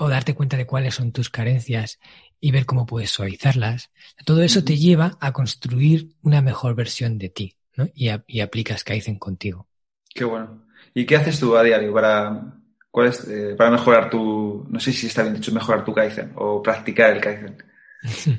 [0.00, 2.00] o darte cuenta de cuáles son tus carencias
[2.40, 3.90] y ver cómo puedes suavizarlas.
[4.24, 7.86] Todo eso te lleva a construir una mejor versión de ti, ¿no?
[7.94, 9.68] Y, aplicas Kaizen contigo.
[10.12, 10.64] Qué bueno.
[10.94, 12.54] ¿Y qué haces tú a diario para,
[12.90, 16.62] cuál eh, para mejorar tu, no sé si está bien dicho, mejorar tu Kaizen o
[16.62, 17.62] practicar el Kaizen?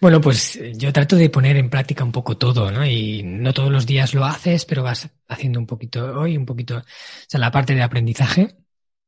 [0.00, 2.86] Bueno, pues eh, yo trato de poner en práctica un poco todo, ¿no?
[2.86, 6.78] Y no todos los días lo haces, pero vas haciendo un poquito hoy, un poquito,
[6.78, 6.84] o
[7.26, 8.56] sea, la parte de aprendizaje,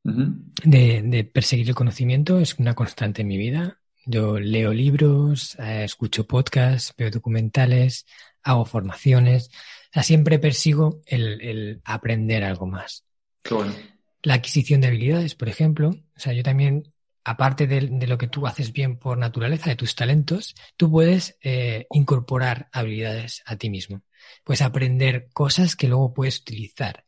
[0.05, 3.79] de, de, perseguir el conocimiento es una constante en mi vida.
[4.05, 8.07] Yo leo libros, eh, escucho podcasts, veo documentales,
[8.43, 9.49] hago formaciones.
[9.49, 13.05] O sea, siempre persigo el, el aprender algo más.
[13.43, 13.75] Qué bueno.
[14.23, 15.91] La adquisición de habilidades, por ejemplo.
[15.91, 16.93] O sea, yo también,
[17.25, 21.39] aparte de, de lo que tú haces bien por naturaleza, de tus talentos, tú puedes
[21.43, 24.03] eh, incorporar habilidades a ti mismo.
[24.45, 27.05] Puedes aprender cosas que luego puedes utilizar.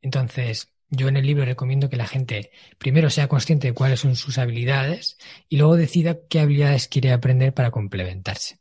[0.00, 4.16] Entonces, yo en el libro recomiendo que la gente primero sea consciente de cuáles son
[4.16, 5.18] sus habilidades
[5.48, 8.58] y luego decida qué habilidades quiere aprender para complementarse.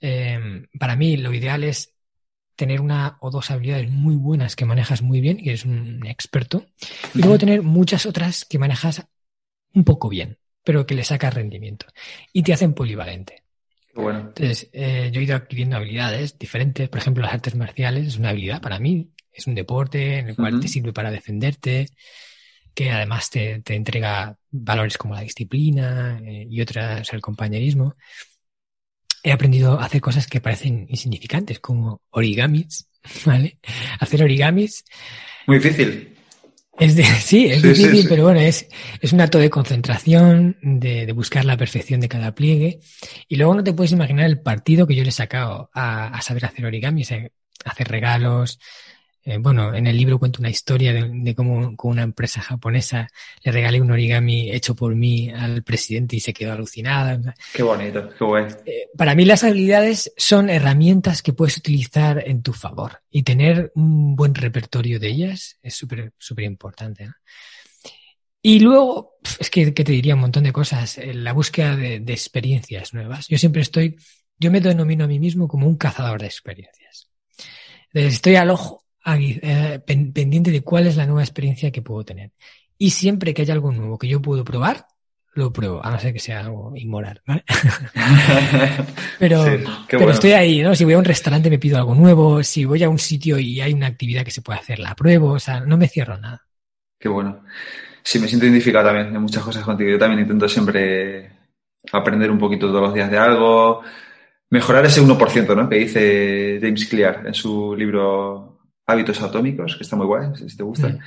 [0.00, 1.94] eh, para mí lo ideal es
[2.56, 6.66] tener una o dos habilidades muy buenas que manejas muy bien y eres un experto,
[7.14, 9.06] y luego tener muchas otras que manejas
[9.74, 11.86] un poco bien, pero que le sacas rendimiento
[12.32, 13.42] y te hacen polivalente.
[13.94, 14.20] Bueno.
[14.20, 16.88] Entonces, eh, yo he ido adquiriendo habilidades diferentes.
[16.88, 19.10] Por ejemplo, las artes marciales es una habilidad para mí.
[19.34, 21.88] Es un deporte en el cual te sirve para defenderte,
[22.74, 27.96] que además te, te entrega valores como la disciplina eh, y otras, el compañerismo.
[29.22, 32.88] He aprendido a hacer cosas que parecen insignificantes, como origamis,
[33.24, 33.58] ¿vale?
[34.00, 34.84] Hacer origamis
[35.46, 36.14] Muy difícil.
[36.78, 38.08] es de, sí, es Sí, difícil, sí, sí.
[38.08, 38.66] pero bueno, es,
[39.00, 42.80] es un acto de concentración, de, de buscar la perfección de cada pliegue.
[43.28, 46.22] Y luego no te puedes imaginar el partido que yo le he sacado a, a
[46.22, 47.28] saber hacer origami, o sea,
[47.64, 48.58] hacer regalos.
[49.26, 53.08] Eh, bueno, en el libro cuento una historia de, de cómo con una empresa japonesa
[53.42, 57.34] le regalé un origami hecho por mí al presidente y se quedó alucinada.
[57.52, 58.44] Qué bonito, qué guay.
[58.66, 63.72] Eh, para mí las habilidades son herramientas que puedes utilizar en tu favor y tener
[63.74, 67.06] un buen repertorio de ellas es súper, súper importante.
[67.06, 67.14] ¿no?
[68.42, 72.00] Y luego, es que, que te diría un montón de cosas, eh, la búsqueda de,
[72.00, 73.26] de experiencias nuevas.
[73.28, 73.96] Yo siempre estoy,
[74.38, 77.08] yo me denomino a mí mismo como un cazador de experiencias.
[77.86, 82.04] Entonces, estoy al ojo, eh, pen- pendiente de cuál es la nueva experiencia que puedo
[82.04, 82.32] tener.
[82.78, 84.86] Y siempre que haya algo nuevo que yo puedo probar,
[85.34, 87.44] lo pruebo, a no ser que sea algo inmoral, ¿vale?
[89.18, 90.12] Pero, Sí, pero bueno.
[90.12, 90.74] estoy ahí, ¿no?
[90.74, 93.60] Si voy a un restaurante me pido algo nuevo, si voy a un sitio y
[93.60, 96.42] hay una actividad que se puede hacer, la pruebo, o sea, no me cierro nada.
[96.98, 97.44] Qué bueno.
[98.02, 99.90] Sí, me siento identificado también en muchas cosas contigo.
[99.90, 101.30] Yo también intento siempre
[101.92, 103.82] aprender un poquito todos los días de algo,
[104.50, 105.68] mejorar ese 1%, ¿no?
[105.68, 108.53] Que dice James Clear en su libro
[108.86, 110.88] Hábitos Atómicos, que está muy guay, si te gusta.
[110.88, 110.98] Mm.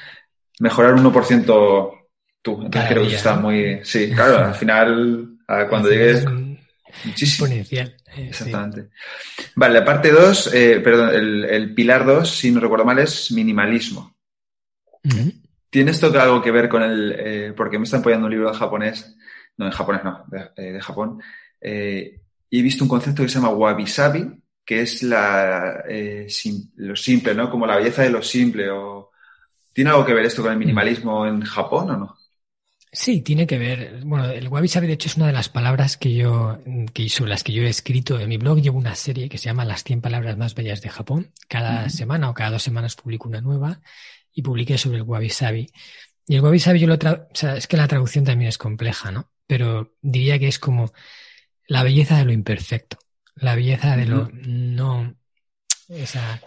[0.59, 1.91] Mejorar 1%
[2.41, 2.51] tú.
[2.51, 3.41] Entonces Cada creo que está ¿no?
[3.43, 3.79] muy...
[3.83, 5.37] Sí, claro, al final,
[5.69, 6.19] cuando llegues...
[6.19, 6.57] es un
[7.05, 7.45] Muchísimo.
[7.45, 7.95] exponencial.
[8.07, 8.21] eh, sí.
[8.23, 8.89] Exactamente.
[9.55, 10.49] Vale, la parte 2,
[10.83, 14.15] perdón, el, el pilar 2, si no recuerdo mal, es minimalismo.
[15.03, 15.31] Ujú.
[15.69, 17.15] ¿Tiene esto algo que ver con el...
[17.17, 19.15] eh, porque me están apoyando un libro en japonés,
[19.57, 21.21] no, en japonés no, de, eh, de Japón,
[21.61, 26.71] eh, y he visto un concepto que se llama wabi-sabi, que es la, eh, sim-
[26.77, 27.51] lo simple, ¿no?
[27.51, 28.69] Como la belleza de lo simple.
[28.71, 29.11] O...
[29.73, 32.17] ¿Tiene algo que ver esto con el minimalismo en Japón o no?
[32.91, 34.01] Sí, tiene que ver.
[34.05, 36.59] Bueno, el wabi sabi de hecho es una de las palabras que yo,
[36.93, 38.59] que sobre las que yo he escrito en mi blog.
[38.61, 41.31] Llevo una serie que se llama Las 100 palabras más bellas de Japón.
[41.47, 43.81] Cada semana o cada dos semanas publico una nueva
[44.33, 45.69] y publiqué sobre el wabi sabi.
[46.27, 48.57] Y el wabi sabi yo lo tra o sea, es que la traducción también es
[48.57, 49.31] compleja, ¿no?
[49.47, 50.91] Pero diría que es como
[51.67, 52.97] la belleza de lo imperfecto,
[53.39, 55.15] la belleza de lo no,
[55.89, 56.41] esa,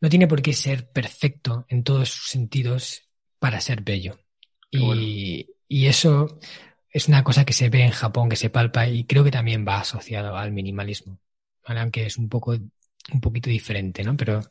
[0.00, 3.08] no tiene por qué ser perfecto en todos sus sentidos
[3.38, 4.18] para ser bello.
[4.72, 5.00] Bueno.
[5.00, 6.38] Y, y eso
[6.94, 9.66] es una cosa que se ve en Japón, que se palpa y creo que también
[9.66, 11.18] va asociado al minimalismo,
[11.66, 11.80] ¿vale?
[11.80, 14.16] aunque es un poco, un poquito diferente, ¿no?
[14.16, 14.42] Pero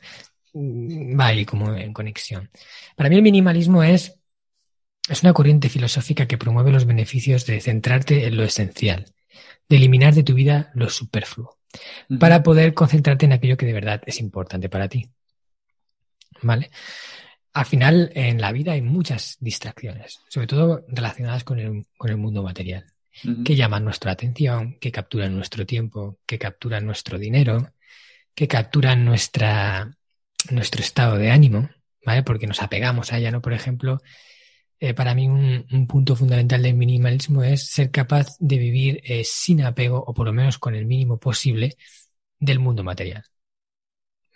[0.54, 2.52] mm, va ahí como en conexión.
[2.98, 4.20] Para mí el minimalismo es,
[5.08, 9.06] es una corriente filosófica que promueve los beneficios de centrarte en lo esencial,
[9.70, 11.58] de eliminar de tu vida lo superfluo,
[12.20, 15.10] para poder concentrarte en aquello que de verdad es importante para ti.
[16.42, 16.70] ¿Vale?
[17.54, 22.18] Al final, en la vida hay muchas distracciones, sobre todo relacionadas con el, con el
[22.18, 22.86] mundo material,
[23.46, 27.74] que llaman nuestra atención, que capturan nuestro tiempo, que capturan nuestro dinero,
[28.34, 29.96] que capturan nuestra,
[30.50, 31.70] nuestro estado de ánimo,
[32.04, 32.24] ¿vale?
[32.24, 33.42] Porque nos apegamos a ella, ¿no?
[33.42, 34.02] Por ejemplo,
[34.84, 39.24] eh, para mí un, un punto fundamental del minimalismo es ser capaz de vivir eh,
[39.24, 41.78] sin apego o por lo menos con el mínimo posible
[42.38, 43.24] del mundo material.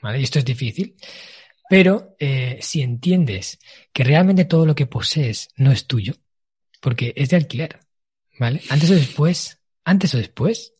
[0.02, 0.22] ¿Vale?
[0.22, 0.96] Y esto es difícil,
[1.70, 3.60] pero eh, si entiendes
[3.92, 6.14] que realmente todo lo que posees no es tuyo,
[6.80, 7.82] porque es de alquiler,
[8.40, 8.62] ¿vale?
[8.70, 10.76] Antes o después, antes o después,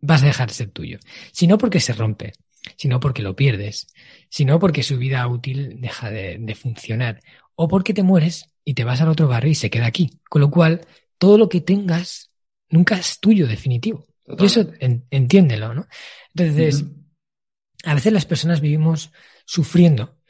[0.00, 0.98] vas a dejar de ser tuyo.
[1.32, 2.34] Si no porque se rompe,
[2.76, 3.86] sino porque lo pierdes,
[4.28, 7.22] sino porque su vida útil deja de, de funcionar,
[7.54, 10.20] o porque te mueres y te vas al otro barrio y se queda aquí.
[10.28, 10.86] Con lo cual,
[11.18, 12.30] todo lo que tengas
[12.68, 14.06] nunca es tuyo definitivo.
[14.38, 15.88] Y eso en- entiéndelo, ¿no?
[16.32, 16.84] Entonces,
[17.82, 19.10] a veces las personas vivimos
[19.44, 20.20] sufriendo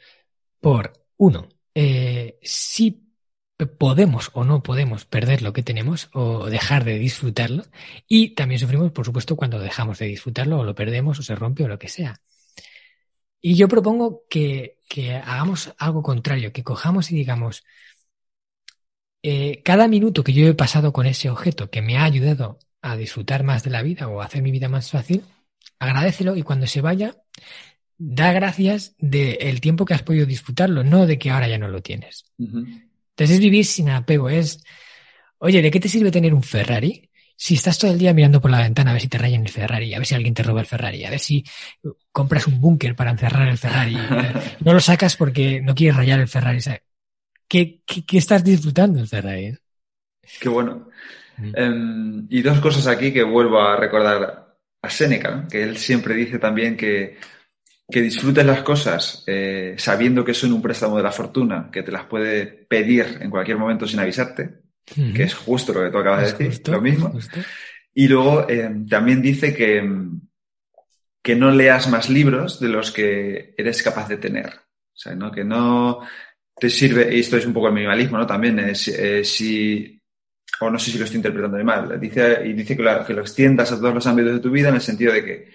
[0.59, 3.13] por, uno, eh, si
[3.77, 7.63] podemos o no podemos perder lo que tenemos o dejar de disfrutarlo.
[8.07, 11.63] Y también sufrimos, por supuesto, cuando dejamos de disfrutarlo o lo perdemos o se rompe
[11.63, 12.19] o lo que sea.
[13.39, 17.63] Y yo propongo que, que hagamos algo contrario, que cojamos y digamos,
[19.23, 22.95] eh, cada minuto que yo he pasado con ese objeto que me ha ayudado a
[22.95, 25.23] disfrutar más de la vida o a hacer mi vida más fácil,
[25.79, 27.15] agradecelo y cuando se vaya,
[27.97, 31.81] da gracias del tiempo que has podido disfrutarlo, no de que ahora ya no lo
[31.81, 32.25] tienes.
[32.39, 34.63] Entonces es vivir sin apego, es,
[35.37, 38.51] oye, ¿de qué te sirve tener un Ferrari si estás todo el día mirando por
[38.51, 40.61] la ventana a ver si te rayan el Ferrari, a ver si alguien te roba
[40.61, 41.43] el Ferrari, a ver si
[42.11, 43.97] compras un búnker para encerrar el Ferrari,
[44.59, 46.59] no lo sacas porque no quieres rayar el Ferrari.
[47.51, 49.57] ¿Qué, qué, estás disfrutando Ferrari?
[50.39, 50.87] Qué bueno.
[51.37, 51.51] Mm.
[51.53, 56.39] Em, y dos cosas aquí que vuelvo a recordar a Seneca, que él siempre dice
[56.39, 57.17] también que,
[57.89, 61.91] que disfrutes las cosas eh, sabiendo que son un préstamo de la fortuna, que te
[61.91, 66.37] las puede pedir en cualquier momento sin avisarte que es justo lo que tú acabas
[66.37, 67.13] de decir, lo mismo.
[67.93, 69.83] Y luego eh, también dice que,
[71.21, 74.47] que no leas más libros de los que eres capaz de tener.
[74.47, 75.31] O sea, ¿no?
[75.31, 76.01] que no
[76.61, 78.27] te sirve, y esto es un poco el minimalismo, ¿no?
[78.27, 79.99] También, es, eh, si,
[80.59, 83.15] o no sé si lo estoy interpretando de mal, dice, y dice que lo, que
[83.15, 85.49] lo extiendas a todos los ámbitos de tu vida en el sentido de que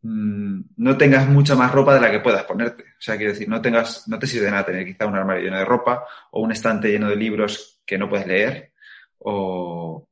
[0.00, 2.84] mm, no tengas mucha más ropa de la que puedas ponerte.
[2.84, 5.44] O sea, quiero decir, no tengas, no te sirve de nada tener quizá un armario
[5.44, 8.72] lleno de ropa o un estante lleno de libros que no puedes leer
[9.18, 10.08] o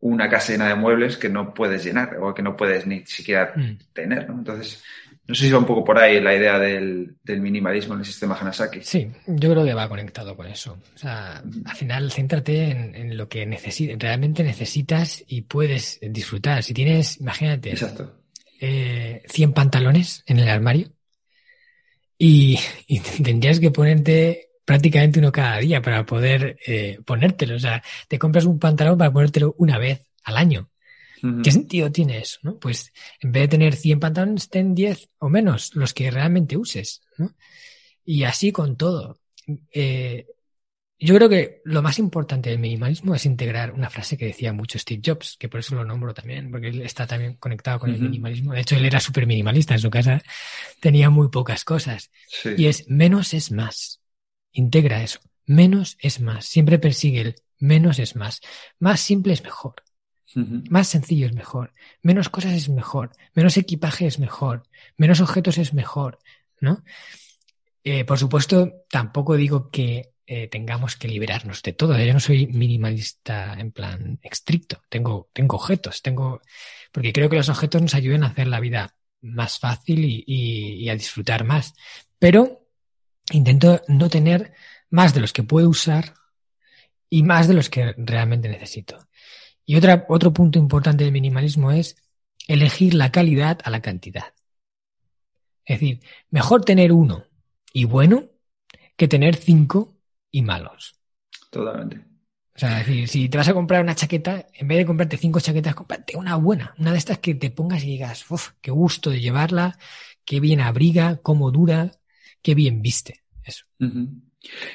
[0.00, 3.54] una casa llena de muebles que no puedes llenar o que no puedes ni siquiera
[3.56, 3.78] mm.
[3.94, 4.34] tener, ¿no?
[4.34, 4.84] Entonces,
[5.26, 8.36] no sé si va un poco por ahí la idea del, minimalismo en el sistema
[8.38, 8.80] Hanasaki.
[8.82, 10.78] Sí, yo creo que va conectado con eso.
[10.94, 13.46] O sea, al final, céntrate en, lo que
[13.98, 16.62] realmente necesitas y puedes disfrutar.
[16.62, 18.20] Si tienes, imagínate, Exacto.
[18.58, 20.90] 100 eh, pantalones en el armario,
[22.18, 22.58] y,
[23.22, 27.56] tendrías que ponerte prácticamente uno cada día para poder eh, ponértelo.
[27.56, 30.70] O sea, te compras un pantalón para ponértelo una vez al año.
[31.42, 32.38] ¿Qué sentido tiene eso?
[32.42, 32.58] ¿no?
[32.58, 37.02] Pues en vez de tener 100 pantalones, ten 10 o menos, los que realmente uses.
[37.18, 37.34] ¿no?
[38.04, 39.18] Y así con todo.
[39.72, 40.26] Eh,
[40.98, 44.78] yo creo que lo más importante del minimalismo es integrar una frase que decía mucho
[44.78, 48.00] Steve Jobs, que por eso lo nombro también, porque él está también conectado con el
[48.00, 48.52] minimalismo.
[48.52, 50.22] De hecho, él era súper minimalista en su casa,
[50.80, 52.10] tenía muy pocas cosas.
[52.56, 54.00] Y es menos es más.
[54.52, 55.20] Integra eso.
[55.46, 56.46] Menos es más.
[56.46, 58.40] Siempre persigue el menos es más.
[58.78, 59.74] Más simple es mejor.
[60.34, 61.72] Más sencillo es mejor.
[62.02, 63.12] Menos cosas es mejor.
[63.34, 64.64] Menos equipaje es mejor.
[64.96, 66.18] Menos objetos es mejor.
[66.60, 66.82] ¿No?
[67.84, 71.98] Eh, por supuesto, tampoco digo que eh, tengamos que liberarnos de todo.
[71.98, 74.82] Yo no soy minimalista en plan estricto.
[74.88, 76.40] Tengo, tengo objetos, tengo,
[76.90, 80.94] porque creo que los objetos nos ayudan a hacer la vida más fácil y, a
[80.94, 81.74] disfrutar más.
[82.18, 82.68] Pero
[83.32, 84.54] intento no tener
[84.88, 86.14] más de los que puedo usar
[87.10, 89.06] y más de los que realmente necesito.
[89.66, 91.96] Y otra, otro punto importante del minimalismo es
[92.46, 94.34] elegir la calidad a la cantidad.
[95.64, 96.00] Es decir,
[96.30, 97.24] mejor tener uno
[97.72, 98.24] y bueno
[98.96, 99.96] que tener cinco
[100.30, 101.00] y malos.
[101.50, 102.14] Totalmente.
[102.56, 105.16] O sea, es decir, si te vas a comprar una chaqueta, en vez de comprarte
[105.16, 106.74] cinco chaquetas, cómprate una buena.
[106.78, 109.76] Una de estas que te pongas y digas, uff, qué gusto de llevarla,
[110.24, 111.90] qué bien abriga, cómo dura,
[112.42, 113.24] qué bien viste.
[113.42, 113.64] Eso.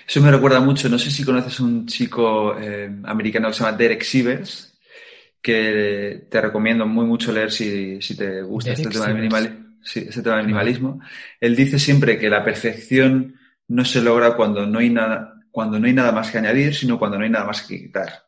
[0.08, 3.78] Eso me recuerda mucho, no sé si conoces un chico eh, americano que se llama
[3.78, 4.69] Derek Sivers,
[5.42, 10.46] que te recomiendo muy mucho leer si, te gusta este tema, del este tema del
[10.46, 11.02] minimalismo.
[11.40, 15.88] Él dice siempre que la perfección no se logra cuando no hay nada, cuando no
[15.88, 18.26] hay nada más que añadir, sino cuando no hay nada más que quitar.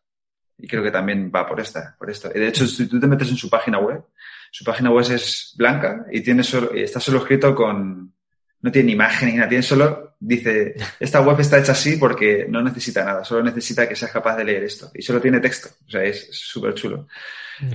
[0.58, 2.30] Y creo que también va por esta, por esto.
[2.30, 4.04] De hecho, si tú te metes en su página web,
[4.52, 8.14] su página web es blanca y tiene solo, está solo escrito con,
[8.62, 12.62] no tiene imagen ni nada, tiene solo, dice, esta web está hecha así porque no
[12.62, 14.92] necesita nada, solo necesita que seas capaz de leer esto.
[14.94, 17.08] Y solo tiene texto, o sea, es súper chulo.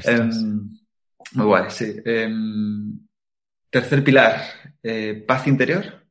[0.04, 0.30] Em,
[1.32, 1.96] muy guay, sí.
[2.04, 2.98] Em,
[3.68, 4.42] tercer pilar,
[4.82, 6.06] eh, paz interior.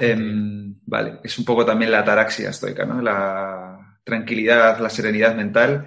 [0.00, 3.00] Em, vale, es un poco también la ataraxia estoica, ¿no?
[3.00, 5.84] La tranquilidad, la serenidad mental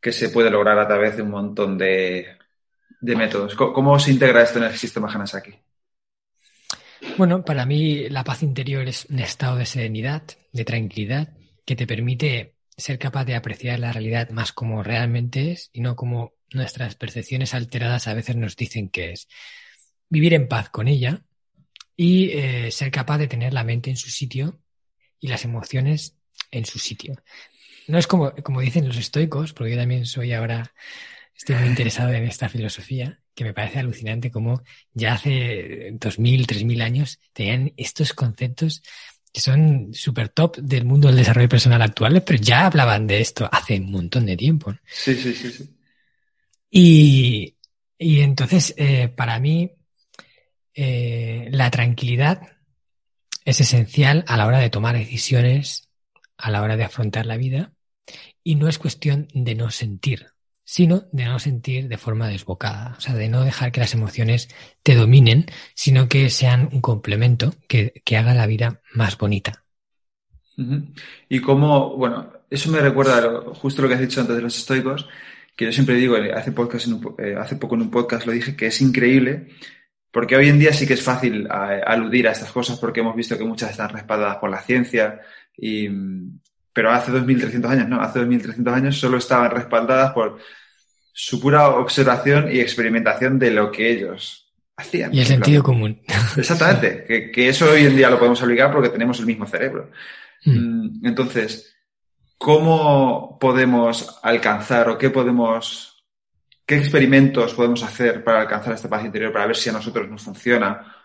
[0.00, 2.36] que se puede lograr a través de un montón de,
[3.00, 3.54] métodos.
[3.54, 5.54] ¿Cómo, se integra esto en el sistema Hanasaki?
[7.16, 11.28] Bueno, para mí la paz interior es un estado de serenidad, de tranquilidad,
[11.64, 15.96] que te permite ser capaz de apreciar la realidad más como realmente es y no
[15.96, 19.28] como nuestras percepciones alteradas a veces nos dicen que es.
[20.08, 21.22] Vivir en paz con ella
[21.96, 24.58] y eh, ser capaz de tener la mente en su sitio
[25.20, 26.16] y las emociones
[26.50, 27.14] en su sitio.
[27.86, 30.72] No es como, como dicen los estoicos, porque yo también soy ahora,
[31.36, 34.62] estoy muy interesado en esta filosofía, que me parece alucinante como
[34.92, 38.82] ya hace 2000, 3000 años tenían estos conceptos
[39.32, 43.48] que son súper top del mundo del desarrollo personal actual, pero ya hablaban de esto
[43.50, 44.74] hace un montón de tiempo.
[44.86, 45.76] Sí, sí, sí, sí.
[46.70, 47.56] Y,
[47.98, 49.72] y entonces, eh, para mí,
[50.74, 52.40] eh, la tranquilidad
[53.44, 55.88] es esencial a la hora de tomar decisiones,
[56.36, 57.72] a la hora de afrontar la vida,
[58.42, 60.28] y no es cuestión de no sentir,
[60.70, 64.48] sino de no sentir de forma desbocada, o sea, de no dejar que las emociones
[64.84, 69.64] te dominen, sino que sean un complemento que, haga la vida más bonita.
[71.28, 75.08] Y cómo, bueno, eso me recuerda justo lo que has dicho antes de los estoicos,
[75.56, 76.86] que yo siempre digo, hace, podcast
[77.18, 79.48] eh, hace poco en un podcast lo dije, que es increíble,
[80.12, 83.36] porque hoy en día sí que es fácil aludir a estas cosas porque hemos visto
[83.36, 85.20] que muchas están respaldadas por la ciencia,
[85.56, 85.88] y,
[86.72, 90.38] pero hace 2.300 años, no, hace 2.300 años solo estaban respaldadas por
[91.22, 95.14] su pura observación y experimentación de lo que ellos hacían.
[95.14, 96.00] Y el sentido común.
[96.34, 99.90] Exactamente, que, que, eso hoy en día lo podemos aplicar porque tenemos el mismo cerebro.
[100.46, 100.52] Mm.
[100.52, 101.76] Mm, entonces,
[102.38, 106.02] ¿cómo podemos alcanzar o qué podemos,
[106.64, 110.22] qué experimentos podemos hacer para alcanzar esta paz interior, para ver si a nosotros nos
[110.22, 110.96] funciona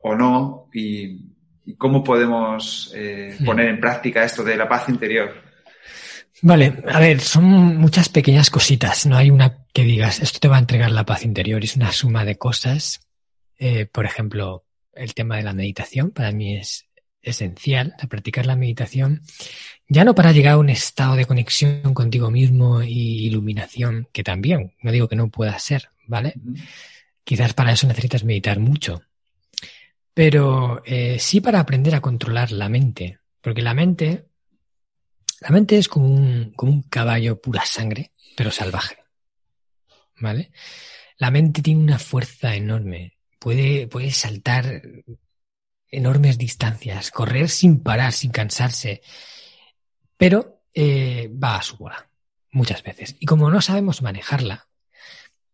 [0.00, 0.68] o no?
[0.74, 1.30] Y,
[1.78, 3.44] cómo podemos eh, mm.
[3.44, 5.49] poner en práctica esto de la paz interior.
[6.42, 9.06] Vale, a ver, son muchas pequeñas cositas.
[9.06, 11.62] No hay una que digas, esto te va a entregar la paz interior.
[11.62, 13.00] Es una suma de cosas.
[13.58, 14.64] Eh, por ejemplo,
[14.94, 16.86] el tema de la meditación para mí es
[17.22, 19.22] esencial, a practicar la meditación,
[19.88, 24.74] ya no para llegar a un estado de conexión contigo mismo y iluminación, que también,
[24.82, 26.34] no digo que no pueda ser, ¿vale?
[27.24, 29.02] Quizás para eso necesitas meditar mucho,
[30.14, 34.26] pero eh, sí para aprender a controlar la mente, porque la mente,
[35.40, 38.98] la mente es como un, como un caballo pura sangre, pero salvaje,
[40.18, 40.52] ¿vale?
[41.16, 44.82] La mente tiene una fuerza enorme, puede, puede saltar
[45.90, 49.02] enormes distancias, correr sin parar, sin cansarse,
[50.16, 52.08] pero eh, va a su bola,
[52.52, 53.16] muchas veces.
[53.18, 54.69] Y como no sabemos manejarla,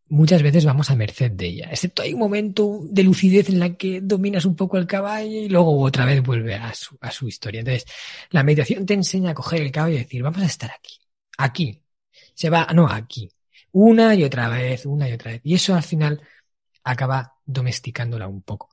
[0.09, 3.75] muchas veces vamos a merced de ella, excepto hay un momento de lucidez en la
[3.75, 7.29] que dominas un poco el caballo y luego otra vez vuelve a su, a su
[7.29, 7.61] historia.
[7.61, 7.87] Entonces,
[8.31, 10.99] la meditación te enseña a coger el caballo y decir, vamos a estar aquí,
[11.39, 11.83] aquí,
[12.35, 13.31] se va, no, aquí,
[13.73, 15.41] una y otra vez, una y otra vez.
[15.45, 16.21] Y eso al final
[16.85, 18.71] acaba domesticándola un poco.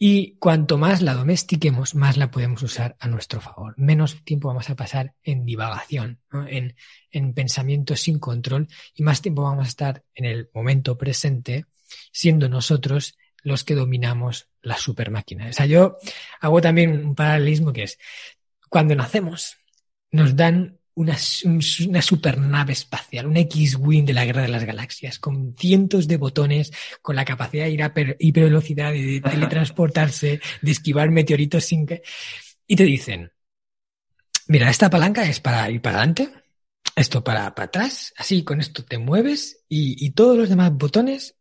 [0.00, 3.74] Y cuanto más la domestiquemos, más la podemos usar a nuestro favor.
[3.76, 6.76] Menos tiempo vamos a pasar en divagación, en,
[7.10, 11.66] en pensamientos sin control y más tiempo vamos a estar en el momento presente,
[12.12, 15.48] siendo nosotros los que dominamos la super máquina.
[15.48, 15.96] O sea, yo
[16.40, 17.98] hago también un paralelismo que es,
[18.68, 19.56] cuando nacemos,
[20.12, 21.16] nos dan una,
[21.86, 26.72] una supernave espacial, un X-Wing de la Guerra de las Galaxias, con cientos de botones,
[27.00, 32.02] con la capacidad de ir a hipervelocidad, de teletransportarse, de esquivar meteoritos sin que...
[32.66, 33.30] Y te dicen,
[34.48, 36.30] mira, esta palanca es para ir para adelante,
[36.96, 41.36] esto para, para atrás, así con esto te mueves y, y todos los demás botones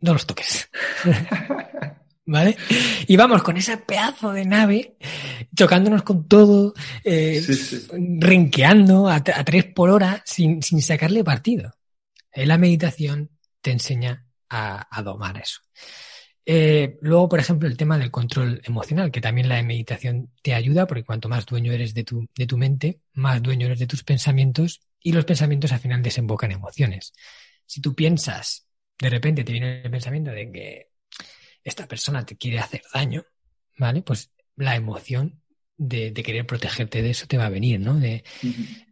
[0.00, 0.70] no los toques.
[2.28, 2.56] ¿vale?
[3.06, 4.96] Y vamos con ese pedazo de nave,
[5.56, 7.42] chocándonos con todo, eh,
[8.20, 11.72] renqueando a, tres por hora sin, sin sacarle partido.
[12.30, 13.30] Eh, la meditación
[13.62, 15.60] te enseña a, a domar eso.
[16.44, 20.86] Eh, luego, por ejemplo, el tema del control emocional, que también la meditación te ayuda,
[20.86, 24.04] porque cuanto más dueño eres de tu, de tu mente, más dueño eres de tus
[24.04, 27.12] pensamientos, y los pensamientos al final desembocan emociones.
[27.64, 28.66] Si tú piensas,
[28.98, 30.88] de repente te viene el pensamiento de que
[31.68, 33.24] esta persona te quiere hacer daño,
[33.78, 34.02] ¿vale?
[34.02, 35.42] Pues la emoción
[35.76, 37.94] de, querer protegerte de eso te va a venir, ¿no?
[37.94, 38.24] De,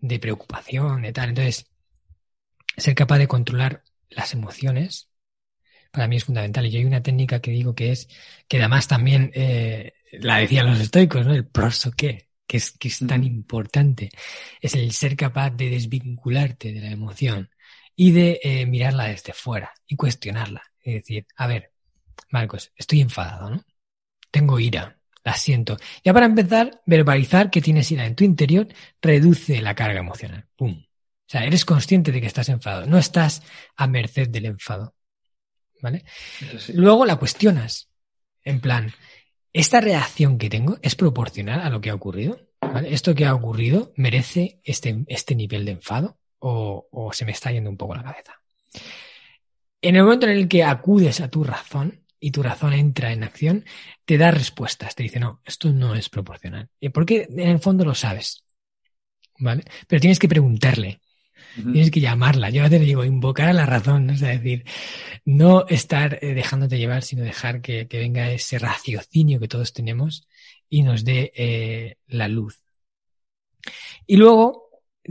[0.00, 1.30] de preocupación, de tal.
[1.30, 1.66] Entonces,
[2.76, 5.08] ser capaz de controlar las emociones
[5.90, 6.66] para mí es fundamental.
[6.66, 8.08] Y yo hay una técnica que digo que es,
[8.48, 11.34] que además también eh, la decían los estoicos, ¿no?
[11.34, 11.48] El
[11.96, 14.10] qué, que es, que es tan importante.
[14.60, 17.50] Es el ser capaz de desvincularte de la emoción
[17.96, 20.62] y de eh, mirarla desde fuera y cuestionarla.
[20.82, 21.72] Es decir, a ver,
[22.30, 23.64] Marcos, estoy enfadado, ¿no?
[24.30, 25.76] Tengo ira, la siento.
[26.04, 28.68] Ya para empezar, verbalizar que tienes ira en tu interior
[29.00, 30.46] reduce la carga emocional.
[30.56, 30.84] ¡Pum!
[31.26, 33.42] O sea, eres consciente de que estás enfadado, no estás
[33.76, 34.94] a merced del enfado.
[35.82, 36.04] ¿Vale?
[36.74, 37.90] Luego la cuestionas.
[38.44, 38.92] En plan,
[39.52, 42.40] ¿esta reacción que tengo es proporcional a lo que ha ocurrido?
[42.60, 42.94] ¿Vale?
[42.94, 46.18] ¿Esto que ha ocurrido merece este, este nivel de enfado?
[46.38, 48.34] O, o se me está yendo un poco la cabeza?
[49.82, 53.24] En el momento en el que acudes a tu razón, y tu razón entra en
[53.24, 53.64] acción,
[54.04, 56.68] te da respuestas, te dice, no, esto no es proporcional.
[56.92, 58.44] Porque en el fondo lo sabes.
[59.38, 59.64] ¿Vale?
[59.86, 61.00] Pero tienes que preguntarle,
[61.54, 62.48] tienes que llamarla.
[62.48, 64.14] Yo a veces digo, invocar a la razón, ¿no?
[64.14, 64.64] es decir,
[65.24, 70.26] no estar eh, dejándote llevar, sino dejar que, venga ese raciocinio que todos tenemos
[70.68, 72.62] y nos dé eh, la luz.
[74.06, 74.66] Y luego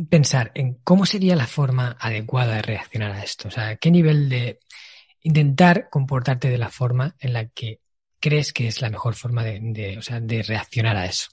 [0.09, 3.47] pensar en cómo sería la forma adecuada de reaccionar a esto.
[3.47, 4.59] O sea, qué nivel de
[5.25, 7.79] intentar comportarte de la forma en la que
[8.19, 11.29] crees que es la mejor forma de, o sea, de reaccionar a eso.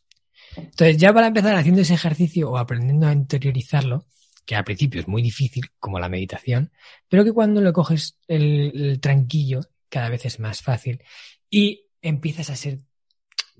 [0.57, 4.07] Entonces, ya para empezar haciendo ese ejercicio o aprendiendo a interiorizarlo,
[4.47, 6.73] que al principio es muy difícil, como la meditación,
[7.07, 11.03] pero que cuando le coges el, tranquillo, cada vez es más fácil
[11.51, 12.79] y empiezas a ser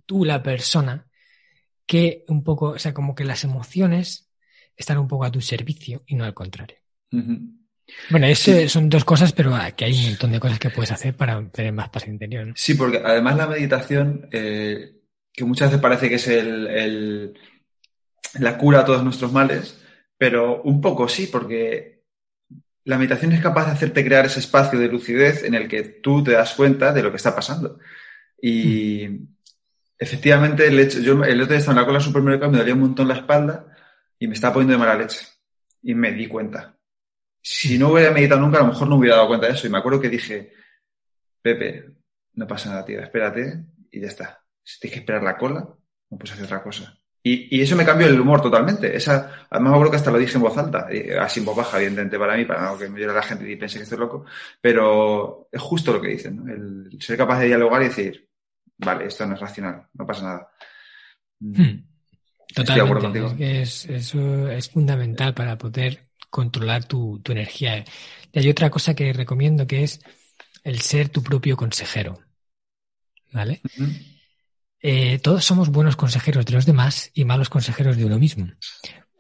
[0.07, 1.11] tú la persona
[1.85, 4.31] que un poco, o sea, como que las emociones
[4.77, 6.79] están un poco a tu servicio y no al contrario.
[8.11, 11.17] Bueno, eso son dos cosas, pero que hay un montón de cosas que puedes hacer
[11.17, 12.53] para tener más paz interior.
[12.57, 14.97] Sí, porque además la meditación, eh,
[15.33, 17.33] que muchas veces parece que es el,
[18.39, 19.81] la cura a todos nuestros males,
[20.19, 22.03] pero un poco sí, porque
[22.85, 26.23] la meditación es capaz de hacerte crear ese espacio de lucidez en el que tú
[26.23, 27.79] te das cuenta de lo que está pasando.
[28.41, 29.29] Y mm.
[29.99, 32.81] efectivamente, el hecho, yo el otro día estaba en la cola supermercado, me dolía un
[32.81, 33.67] montón la espalda
[34.19, 35.21] y me estaba poniendo de mala leche.
[35.83, 36.77] Y me di cuenta.
[37.43, 39.67] Si no hubiera meditado nunca, a lo mejor no hubiera dado cuenta de eso.
[39.67, 40.53] Y me acuerdo que dije,
[41.43, 41.87] Pepe,
[42.35, 44.43] no pasa nada, tío, espérate y ya está.
[44.63, 46.97] Si tienes que esperar la cola, no puedes hacer otra cosa.
[47.25, 48.97] Y, eso me cambió el humor totalmente.
[48.97, 50.89] Esa, además me acuerdo que hasta lo dije en voz alta,
[51.21, 53.57] así en voz baja, evidentemente para mí, para no que me llore la gente y
[53.57, 54.25] piense que estoy loco,
[54.61, 56.53] pero es justo lo que dicen, ¿no?
[56.53, 58.29] el ser capaz de dialogar y decir,
[58.79, 60.49] vale, esto no es racional, no pasa nada.
[61.39, 61.85] Hmm.
[62.55, 63.63] Totalmente.
[63.63, 67.85] Es, eso es fundamental para poder controlar tu, energía.
[68.33, 70.01] Y hay otra cosa que recomiendo que es
[70.65, 72.21] el ser tu propio consejero.
[73.31, 73.61] ¿Vale?
[74.81, 78.51] Eh, todos somos buenos consejeros de los demás y malos consejeros de uno mismo.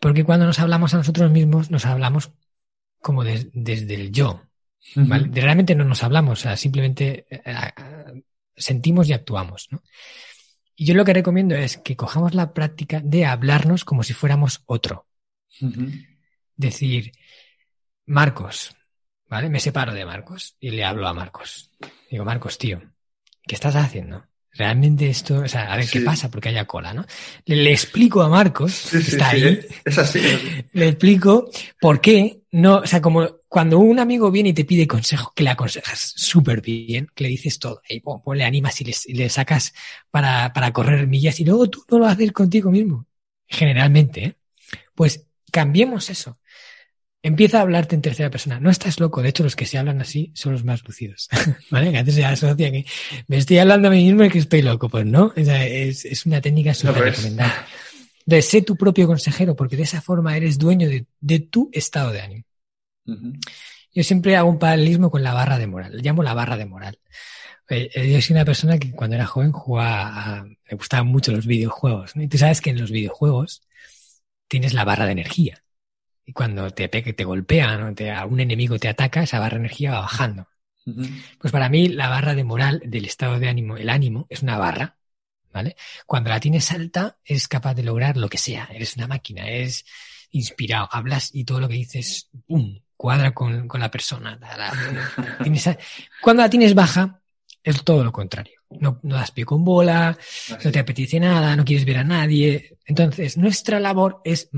[0.00, 2.32] Porque cuando nos hablamos a nosotros mismos, nos hablamos
[3.00, 4.42] como desde el yo.
[4.96, 7.54] Realmente no nos hablamos, o sea, simplemente eh,
[8.56, 9.68] sentimos y actuamos.
[10.74, 14.62] Y yo lo que recomiendo es que cojamos la práctica de hablarnos como si fuéramos
[14.64, 15.06] otro.
[16.56, 17.12] Decir,
[18.06, 18.74] Marcos,
[19.28, 19.48] ¿vale?
[19.48, 21.70] Me separo de Marcos y le hablo a Marcos.
[22.10, 22.82] Digo, Marcos, tío,
[23.46, 24.26] ¿qué estás haciendo?
[24.54, 27.06] Realmente esto, o sea, a ver qué pasa porque haya cola, ¿no?
[27.46, 29.60] Le, explico a Marcos, está ahí.
[29.82, 30.20] Es así.
[30.74, 31.48] le explico
[31.80, 35.42] por qué no, o sea, como cuando un amigo viene y te pide consejo, que
[35.42, 39.72] le aconsejas súper bien, que le dices todo, y pues, le animas y le, sacas
[40.10, 43.06] para, para, correr millas y luego tú no lo haces contigo mismo.
[43.46, 44.36] Generalmente, ¿eh?
[44.94, 46.38] Pues cambiemos eso.
[47.24, 48.58] Empieza a hablarte en tercera persona.
[48.58, 49.22] No estás loco.
[49.22, 51.28] De hecho, los que se hablan así son los más lucidos.
[51.70, 51.92] ¿Vale?
[51.92, 52.84] Que antes se asocia que
[53.28, 54.88] me estoy hablando a mí mismo y que estoy loco.
[54.88, 55.32] Pues no.
[55.36, 57.54] Es, es una técnica súper recomendable.
[58.26, 62.10] De sé tu propio consejero, porque de esa forma eres dueño de, de tu estado
[62.10, 62.44] de ánimo.
[63.94, 65.96] Yo siempre hago un paralelismo con la barra de moral.
[65.96, 66.98] Le llamo la barra de moral.
[67.68, 71.46] Eh, yo soy una persona que cuando era joven jugaba, a, me gustaban mucho los
[71.46, 72.12] videojuegos.
[72.16, 73.62] Y tú sabes que en los videojuegos
[74.48, 75.62] tienes la barra de energía.
[76.24, 79.60] Y cuando te, te golpean o te, a un enemigo te ataca, esa barra de
[79.60, 80.46] energía va bajando.
[81.38, 84.58] Pues para mí la barra de moral del estado de ánimo, el ánimo, es una
[84.58, 84.96] barra,
[85.52, 85.76] ¿vale?
[86.06, 88.68] Cuando la tienes alta, eres capaz de lograr lo que sea.
[88.72, 89.84] Eres una máquina, eres
[90.32, 94.38] inspirado, hablas y todo lo que dices, ¡pum!, cuadra con, la persona.
[96.20, 97.20] cuando la tienes baja,
[97.62, 98.60] es todo lo contrario.
[98.70, 100.16] No, no das pie con bola,
[100.64, 102.78] no te apetece nada, no quieres ver a nadie.
[102.86, 104.48] Entonces, nuestra labor es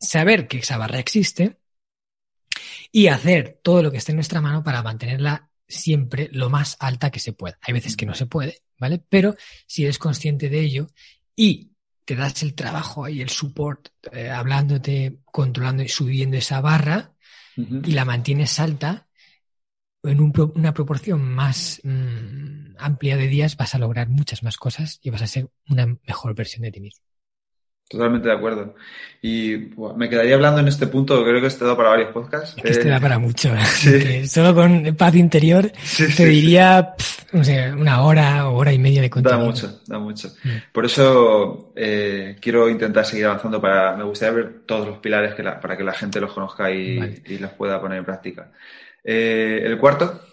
[0.00, 1.58] saber que esa barra existe
[2.90, 7.10] y hacer todo lo que esté en nuestra mano para mantenerla siempre lo más alta
[7.10, 7.58] que se pueda.
[7.62, 9.02] Hay veces que no se puede, ¿vale?
[9.08, 9.36] Pero
[9.66, 10.88] si eres consciente de ello
[11.36, 11.70] y
[12.04, 17.14] te das el trabajo y el support, eh, hablándote, controlando y subiendo esa barra
[17.56, 19.06] y la mantienes alta,
[20.02, 25.10] en una proporción más mm, amplia de días vas a lograr muchas más cosas y
[25.10, 27.04] vas a ser una mejor versión de ti mismo.
[27.90, 28.76] Totalmente de acuerdo.
[29.20, 32.54] Y me quedaría hablando en este punto, creo que este da para varios podcasts.
[32.62, 33.52] este da para mucho.
[34.28, 35.72] Solo con paz interior
[36.16, 36.94] te diría,
[37.32, 39.40] no sé, una hora o hora y media de contenido.
[39.40, 40.28] Da mucho, da mucho.
[40.44, 40.70] Mm.
[40.72, 45.42] Por eso eh, quiero intentar seguir avanzando para, me gustaría ver todos los pilares que
[45.42, 48.52] para que la gente los conozca y, los pueda poner en práctica.
[49.02, 50.28] Eh, el cuarto.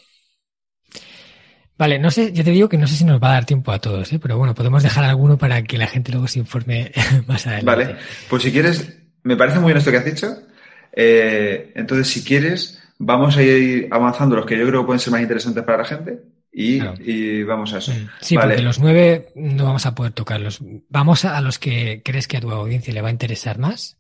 [1.78, 3.72] Vale, no sé, ya te digo que no sé si nos va a dar tiempo
[3.72, 4.20] a todos, ¿eh?
[4.20, 6.92] pero bueno, podemos dejar alguno para que la gente luego se informe
[7.28, 7.66] más adelante.
[7.66, 7.96] Vale,
[8.30, 10.36] pues si quieres, me parece muy bien esto que has dicho.
[10.92, 15.12] Eh, entonces, si quieres, vamos a ir avanzando los que yo creo que pueden ser
[15.12, 16.20] más interesantes para la gente
[16.52, 17.92] y, vamos a eso.
[17.92, 18.10] Mm.
[18.22, 20.60] Sí, porque los nueve no vamos a poder tocarlos.
[20.90, 24.00] Vamos a, los que crees que a tu audiencia le va a interesar más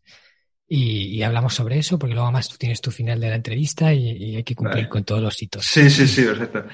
[0.67, 4.36] y, hablamos sobre eso, porque luego más tú tienes tu final de la entrevista y,
[4.36, 5.65] hay que cumplir con todos los hitos.
[5.65, 6.65] Sí, sí, sí, perfecto.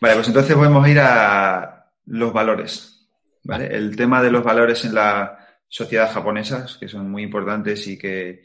[0.00, 3.08] Vale, pues entonces podemos ir a los valores.
[3.44, 3.66] ¿vale?
[3.74, 5.38] El tema de los valores en la
[5.68, 8.42] sociedad japonesa, que son muy importantes y que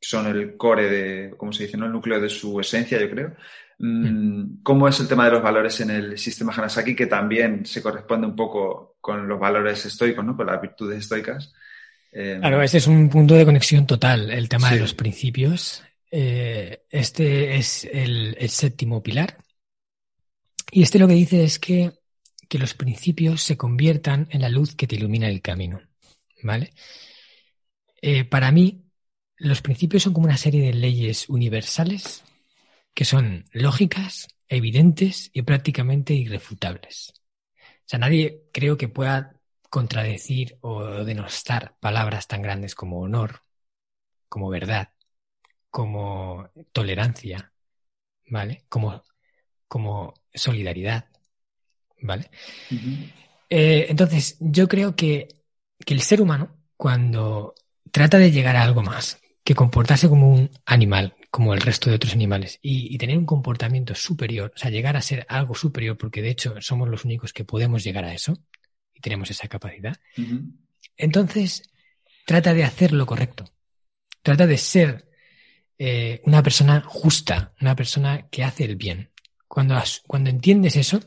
[0.00, 1.76] son el core de, ¿cómo se dice?
[1.76, 1.86] ¿no?
[1.86, 3.34] El núcleo de su esencia, yo creo.
[3.78, 4.62] Mm, mm.
[4.62, 8.26] ¿Cómo es el tema de los valores en el sistema Hanasaki, que también se corresponde
[8.26, 10.36] un poco con los valores estoicos, ¿no?
[10.36, 11.52] con las virtudes estoicas?
[12.12, 15.82] Eh, claro, ese es un punto de conexión total, el tema de los principios.
[16.10, 19.38] Eh, este es el, séptimo pilar
[20.72, 21.92] y este lo que dice es que,
[22.48, 25.80] que los principios se conviertan en la luz que te ilumina el camino.
[26.42, 26.74] ¿vale?
[28.00, 28.84] Eh, para mí,
[29.36, 32.24] los principios son como una serie de leyes universales
[32.94, 37.12] que son lógicas, evidentes y prácticamente irrefutables.
[37.56, 39.34] O sea, nadie creo que pueda
[39.70, 43.42] contradecir o denostar palabras tan grandes como honor,
[44.28, 44.90] como verdad,
[45.70, 47.52] como tolerancia,
[48.26, 48.64] ¿vale?
[48.68, 49.02] Como,
[49.72, 51.06] como solidaridad,
[52.02, 52.30] ¿vale?
[53.48, 55.28] Eh, entonces, yo creo que,
[55.78, 57.54] que el ser humano, cuando
[57.90, 61.96] trata de llegar a algo más, que comportarse como un animal, como el resto de
[61.96, 66.20] otros animales, y, tener un comportamiento superior, o sea, llegar a ser algo superior, porque
[66.20, 68.36] de hecho somos los únicos que podemos llegar a eso,
[68.92, 69.96] y tenemos esa capacidad,
[70.98, 71.62] entonces
[72.26, 73.46] trata de hacer lo correcto,
[74.22, 75.08] trata de ser
[75.78, 79.11] eh, una persona justa, una persona que hace el bien.
[79.52, 80.98] Cuando, cuando entiendes eso,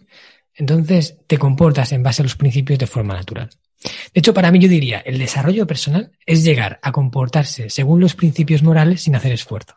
[0.53, 3.49] entonces te comportas en base a los principios de forma natural.
[3.81, 8.13] De hecho, para mí yo diría, el desarrollo personal es llegar a comportarse según los
[8.13, 9.73] principios morales sin hacer esfuerzo.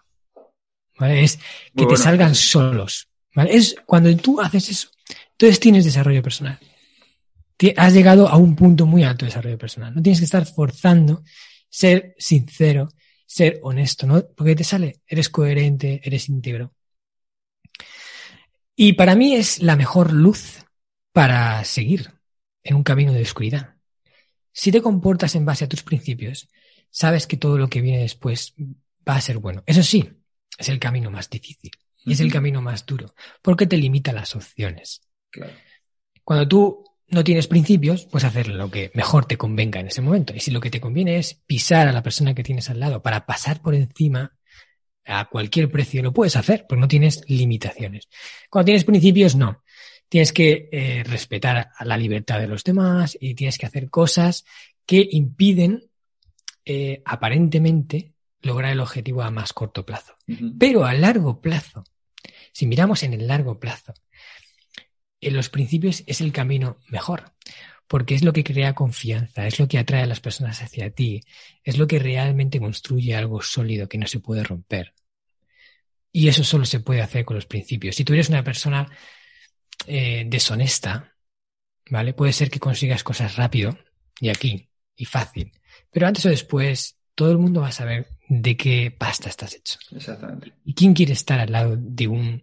[0.99, 1.25] ¿Vale?
[1.25, 1.39] Es
[1.75, 3.09] que te salgan solos.
[3.35, 3.57] ¿vale?
[3.57, 4.91] Es cuando tú haces eso,
[5.31, 6.59] entonces tienes desarrollo personal.
[7.75, 9.95] Has llegado a un punto muy alto de desarrollo personal.
[9.95, 11.23] No tienes que estar forzando
[11.71, 12.91] ser sincero,
[13.25, 14.23] ser honesto, ¿no?
[14.37, 16.75] Porque te sale, eres coherente, eres íntegro.
[18.81, 20.65] Y para mí es la mejor luz
[21.13, 22.13] para seguir
[22.63, 23.75] en un camino de oscuridad.
[24.53, 26.49] Si te comportas en base a tus principios,
[26.89, 29.65] sabes que todo lo que viene después va a ser bueno.
[29.67, 30.09] Eso sí,
[30.57, 31.73] es el camino más difícil
[32.05, 35.01] y es el camino más duro, porque te limita las opciones.
[36.23, 40.37] Cuando tú no tienes principios, pues hacer lo que mejor te convenga en ese momento.
[40.37, 43.03] Y si lo que te conviene es pisar a la persona que tienes al lado
[43.03, 44.38] para pasar por encima
[45.09, 48.09] a cualquier precio, lo puedes hacer, porque no tienes limitaciones.
[48.51, 49.63] Cuando tienes principios, no.
[50.09, 54.45] Tienes que eh, respetar a la libertad de los demás y tienes que hacer cosas
[54.87, 55.83] que impiden
[56.65, 60.15] eh, aparentemente lograr el objetivo a más corto plazo.
[60.59, 61.85] Pero a largo plazo,
[62.53, 63.95] si miramos en el largo plazo,
[65.21, 67.33] en los principios es el camino mejor,
[67.87, 71.23] porque es lo que crea confianza, es lo que atrae a las personas hacia ti,
[71.65, 74.95] es lo que realmente construye algo sólido que no se puede romper.
[76.19, 77.95] Y eso solo se puede hacer con los principios.
[77.95, 78.91] Si tú eres una persona
[79.87, 81.15] eh, deshonesta,
[81.91, 82.13] ¿vale?
[82.13, 83.79] Puede ser que consigas cosas rápido
[84.21, 85.53] y aquí y fácil,
[85.93, 89.79] pero antes o después todo el mundo va a saber de qué pasta estás hecho.
[89.93, 90.53] Exactamente.
[90.65, 92.43] ¿Y quién quiere estar al lado de un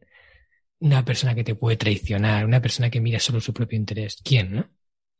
[0.80, 4.18] una persona que te puede traicionar, una persona que mira solo su propio interés.
[4.24, 4.70] ¿Quién, no?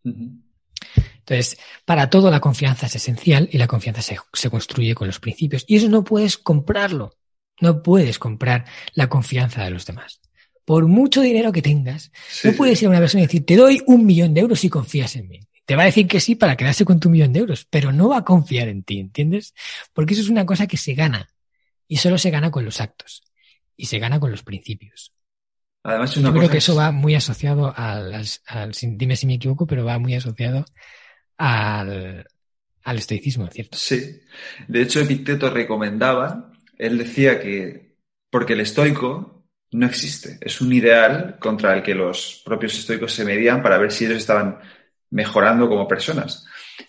[0.04, 5.66] Entonces, para todo la confianza es esencial y la confianza se, construye con los principios.
[5.68, 7.18] Y eso no puedes comprarlo.
[7.62, 10.22] No puedes comprar la confianza de los demás.
[10.66, 12.12] Por mucho dinero que tengas,
[12.44, 14.70] no puedes ir a una persona y decir, te doy un millón de euros si
[14.70, 15.40] confías en mí.
[15.66, 18.10] Te va a decir que sí para quedarse con tu millón de euros, pero no
[18.10, 19.54] va a confiar en ti, ¿entiendes?
[19.94, 21.30] Porque eso es una cosa que se gana.
[21.88, 23.24] Y solo se gana con los actos.
[23.76, 25.12] Y se gana con los principios.
[25.84, 28.26] Además, Yo creo que eso va muy asociado al,
[28.82, 30.66] dime si me equivoco, pero va muy asociado
[31.38, 32.26] al,
[32.84, 33.78] al estoicismo, ¿cierto?
[33.78, 34.20] Sí.
[34.68, 37.96] De hecho, Epicteto recomendaba, él decía que,
[38.30, 43.26] porque el estoico no existe, es un ideal contra el que los propios estoicos se
[43.26, 44.60] medían para ver si ellos estaban
[45.10, 46.46] mejorando como personas.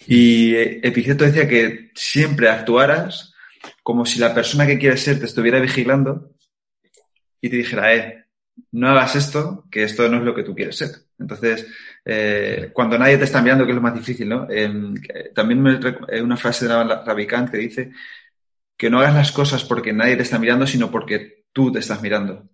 [0.07, 3.35] Y Epicteto decía que siempre actuaras
[3.83, 6.33] como si la persona que quieres ser te estuviera vigilando
[7.41, 8.25] y te dijera, eh,
[8.73, 10.91] no hagas esto, que esto no es lo que tú quieres ser.
[11.19, 11.67] Entonces,
[12.05, 14.47] eh, cuando nadie te está mirando, que es lo más difícil, ¿no?
[15.35, 17.93] también me, una frase de Ravikant que dice
[18.77, 22.03] que no hagas las cosas porque nadie te está mirando, sino porque tú te estás
[22.03, 22.49] mirando.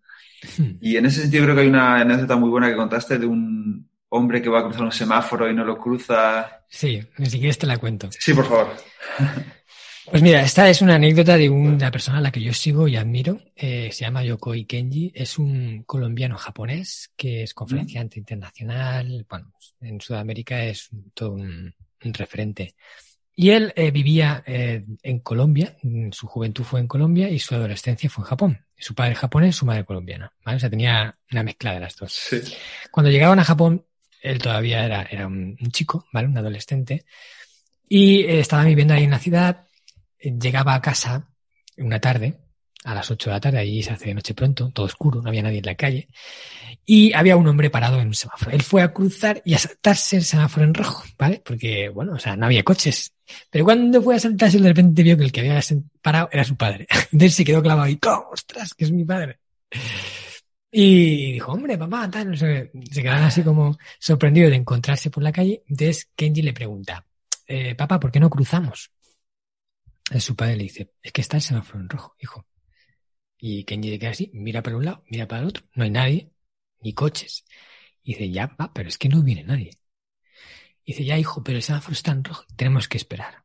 [0.57, 0.73] Hmm.
[0.81, 3.89] Y en ese sentido creo que hay una anécdota muy buena que contaste de un
[4.09, 6.65] hombre que va a cruzar un semáforo y no lo cruza.
[6.69, 8.09] Sí, ni siquiera te la cuento.
[8.13, 8.69] Sí, por favor.
[10.11, 12.97] Pues mira, esta es una anécdota de una persona a la que yo sigo y
[12.97, 13.41] admiro.
[13.55, 15.13] Eh, se llama Yokoi Kenji.
[15.15, 19.25] Es un colombiano japonés que es conferenciante internacional.
[19.29, 22.75] Bueno, en Sudamérica es todo un, referente.
[23.35, 25.77] Y él eh, vivía eh, en Colombia,
[26.11, 28.67] su juventud fue en Colombia y su adolescencia fue en Japón.
[28.77, 30.33] Su padre japonés, su madre colombiana.
[30.45, 30.57] ¿vale?
[30.57, 32.13] O sea, tenía una mezcla de las dos.
[32.13, 32.41] Sí.
[32.91, 33.87] Cuando llegaban a Japón,
[34.21, 36.29] él todavía era, era un, chico, ¿vale?
[36.29, 37.05] Un adolescente.
[37.89, 39.67] Y estaba viviendo ahí en la ciudad
[40.23, 41.29] llegaba a casa
[41.77, 42.39] una tarde,
[42.85, 45.29] a las 8 de la tarde, allí se hace de noche pronto, todo oscuro, no
[45.29, 46.09] había nadie en la calle,
[46.85, 48.51] y había un hombre parado en un semáforo.
[48.51, 51.43] Él fue a cruzar y a saltarse el semáforo en rojo, ¿vale?
[51.45, 53.15] Porque, bueno, o sea, no había coches.
[53.51, 55.61] Pero cuando fue a saltarse, de repente vio que el que había
[56.01, 56.87] parado era su padre.
[57.13, 57.99] Entonces se quedó clavado y,
[58.33, 59.39] ¡ostras, que es mi padre!
[60.75, 65.23] Y dijo, hombre, papá, tal, no sé, se quedaron así como sorprendidos de encontrarse por
[65.23, 65.63] la calle.
[65.69, 67.05] Entonces Kenji le pregunta,
[67.47, 68.91] eh, papá, ¿por qué no cruzamos?
[70.19, 72.47] Su padre le dice, es que está el semáforo en rojo, hijo.
[73.45, 75.91] Y Kenji se queda así, mira para un lado, mira para el otro, no hay
[75.91, 76.31] nadie,
[76.81, 77.45] ni coches.
[78.05, 79.71] Y dice, ya, va, pero es que no viene nadie.
[80.85, 83.45] Y dice, ya, hijo, pero el semáforo está en rojo, tenemos que esperar.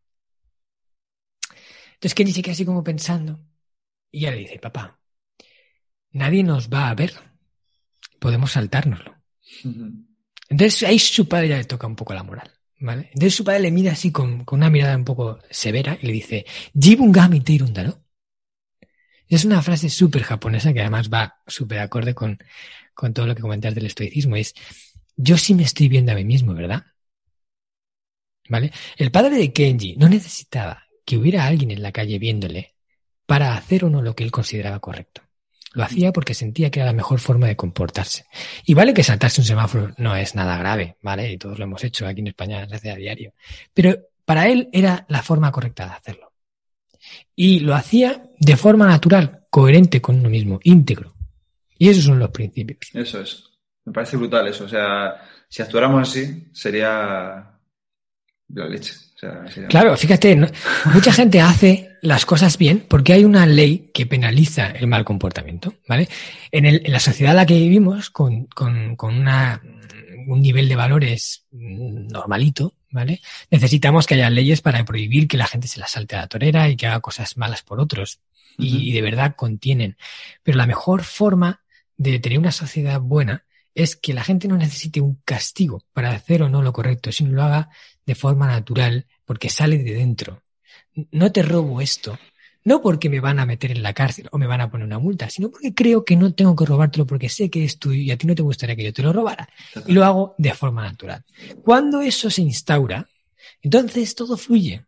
[1.96, 3.40] Entonces Kenji se queda así como pensando,
[4.12, 5.00] y ya le dice, papá,
[6.12, 7.14] nadie nos va a ver,
[8.20, 9.16] podemos saltárnoslo.
[10.48, 12.54] Entonces ahí su padre ya le toca un poco la moral.
[12.80, 13.10] ¿Vale?
[13.14, 16.46] Entonces su padre le mira así con, una mirada un poco severa y le dice,
[16.80, 18.07] Jibungami Teirundaro.
[19.30, 22.40] Es una frase súper japonesa que además va súper acorde con,
[22.94, 24.36] con todo lo que comentas del estoicismo.
[24.36, 24.54] Es,
[25.16, 26.86] yo sí me estoy viendo a mí mismo, ¿verdad?
[28.50, 28.72] ¿Vale?
[28.96, 32.76] El padre de Kenji no necesitaba que hubiera alguien en la calle viéndole
[33.26, 35.22] para hacer o no lo que él consideraba correcto.
[35.74, 38.26] Lo hacía porque sentía que era la mejor forma de comportarse.
[38.66, 41.32] Y vale que saltarse un semáforo no es nada grave, ¿vale?
[41.32, 43.34] Y todos lo hemos hecho aquí en España, se hace a diario.
[43.74, 46.27] Pero para él era la forma correcta de hacerlo.
[47.36, 51.14] Y lo hacía de forma natural, coherente con uno mismo, íntegro.
[51.78, 52.80] Y esos son los principios.
[52.94, 53.44] Eso es.
[53.86, 54.66] Me parece brutal eso.
[54.66, 55.16] O sea,
[55.48, 57.60] si actuáramos así, sería
[58.50, 58.94] la leche.
[59.68, 60.40] Claro, fíjate,
[60.94, 65.74] mucha gente hace las cosas bien porque hay una ley que penaliza el mal comportamiento,
[65.88, 66.08] ¿vale?
[66.52, 69.60] En, el, en la sociedad en la que vivimos, con, con, con una,
[70.28, 73.22] un nivel de valores normalito, ¿vale?
[73.52, 76.70] Necesitamos que haya leyes para prohibir que la gente se la salte a la torera
[76.70, 78.20] y que haga cosas malas por otros.
[78.58, 79.98] y, y de verdad contienen.
[80.44, 81.62] Pero la mejor forma
[81.98, 86.42] de tener una sociedad buena es que la gente no necesite un castigo para hacer
[86.42, 87.70] o no lo correcto, sino lo haga
[88.08, 90.42] de forma natural porque sale de dentro.
[91.12, 92.18] No te robo esto,
[92.68, 95.00] no porque me van a meter en la cárcel o me van a poner una
[95.00, 98.12] multa, sino porque creo que no tengo que robártelo porque sé que es tuyo y
[98.12, 99.48] a ti no te gustaría que yo te lo robara.
[99.86, 101.24] Y lo hago de forma natural.
[101.64, 103.08] Cuando eso se instaura,
[103.62, 104.86] entonces todo fluye.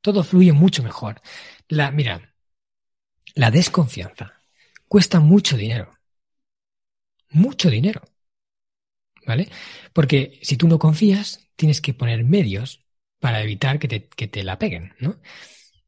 [0.00, 1.22] Todo fluye mucho mejor.
[1.68, 2.34] La, mira,
[3.36, 4.32] la desconfianza
[4.88, 5.96] cuesta mucho dinero.
[7.30, 8.02] Mucho dinero.
[9.24, 9.48] ¿Vale?
[9.92, 12.84] Porque si tú no confías, tienes que poner medios
[13.20, 15.20] para evitar que te, que te la peguen, ¿no?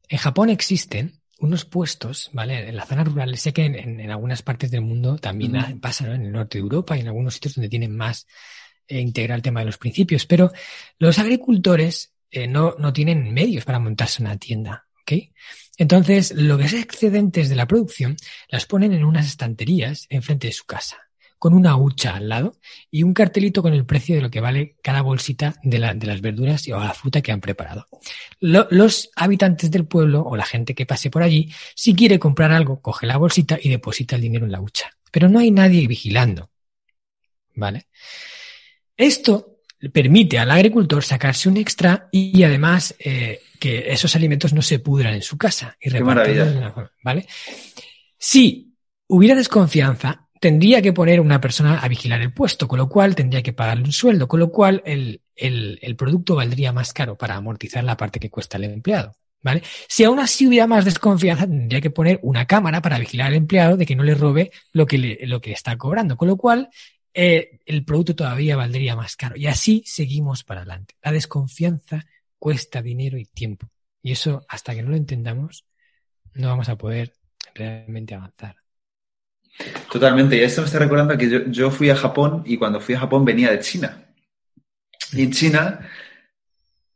[0.09, 2.69] En Japón existen unos puestos, ¿vale?
[2.69, 6.13] En las zonas rurales, sé que en, en algunas partes del mundo también pasa, ¿no?
[6.13, 8.25] En el norte de Europa y en algunos sitios donde tienen más
[8.87, 10.51] eh, integral el tema de los principios, pero
[10.97, 15.13] los agricultores eh, no, no tienen medios para montarse una tienda, ¿ok?
[15.77, 18.15] Entonces, lo que es excedentes de la producción
[18.47, 21.04] las ponen en unas estanterías enfrente de su casa
[21.45, 22.57] con una hucha al lado
[22.89, 26.67] y un cartelito con el precio de lo que vale cada bolsita de, las verduras
[26.69, 27.85] o la fruta que han preparado.
[28.39, 32.81] los habitantes del pueblo o la gente que pase por allí, si quiere comprar algo,
[32.81, 34.89] coge la bolsita y deposita el dinero en la hucha.
[35.11, 36.49] Pero no hay nadie vigilando.
[37.53, 37.89] ¿Vale?
[38.97, 39.59] Esto
[39.93, 45.13] permite al agricultor sacarse un extra y, además eh, que esos alimentos no se pudran
[45.13, 45.77] en su casa.
[45.79, 46.73] Y Qué maravilla.
[47.03, 47.27] ¿Vale?
[48.17, 48.73] Si
[49.05, 53.41] hubiera desconfianza, tendría que poner una persona a vigilar el puesto, con lo cual tendría
[53.41, 57.83] que pagarle un sueldo, con lo cual el, el, producto valdría más caro para amortizar
[57.83, 59.13] la parte que cuesta el empleado.
[59.41, 59.61] ¿Vale?
[59.87, 63.77] Si aún así hubiera más desconfianza, tendría que poner una cámara para vigilar al empleado
[63.77, 66.69] de que no le robe lo que le, lo que está cobrando, con lo cual
[67.13, 69.35] eh, el producto todavía valdría más caro.
[69.37, 70.95] Y así seguimos para adelante.
[71.03, 72.07] La desconfianza
[72.39, 73.69] cuesta dinero y tiempo.
[74.01, 75.65] Y eso, hasta que no lo entendamos,
[76.33, 77.13] no vamos a poder
[77.53, 78.64] realmente avanzar.
[79.91, 80.35] Totalmente.
[80.35, 83.25] Y esto me está recordando que yo, fui a Japón y cuando fui a Japón
[83.25, 84.05] venía de China.
[85.13, 85.89] Y en China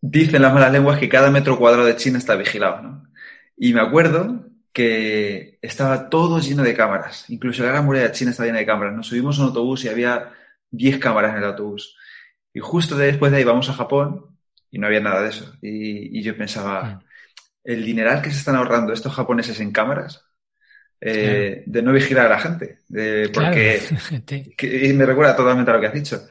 [0.01, 3.03] dicen las malas lenguas que cada metro cuadrado de China está vigilado, ¿no?
[3.55, 7.30] Y me acuerdo que estaba todo lleno de cámaras.
[7.30, 8.95] Incluso la gran muralla de China estaba llena de cámaras.
[8.95, 10.32] Nos subimos a un autobús y había
[10.72, 11.97] 10 cámaras en el autobús.
[12.53, 14.38] Y justo después de ahí vamos a Japón
[14.72, 15.53] y no había nada de eso.
[15.62, 16.99] Y, y yo pensaba, mm.
[17.66, 20.29] el dineral que se están ahorrando estos japoneses en cámaras
[21.02, 22.80] eh, de no vigilar a la gente.
[23.34, 23.82] porque
[24.89, 26.28] y me recuerda totalmente a lo que has dicho.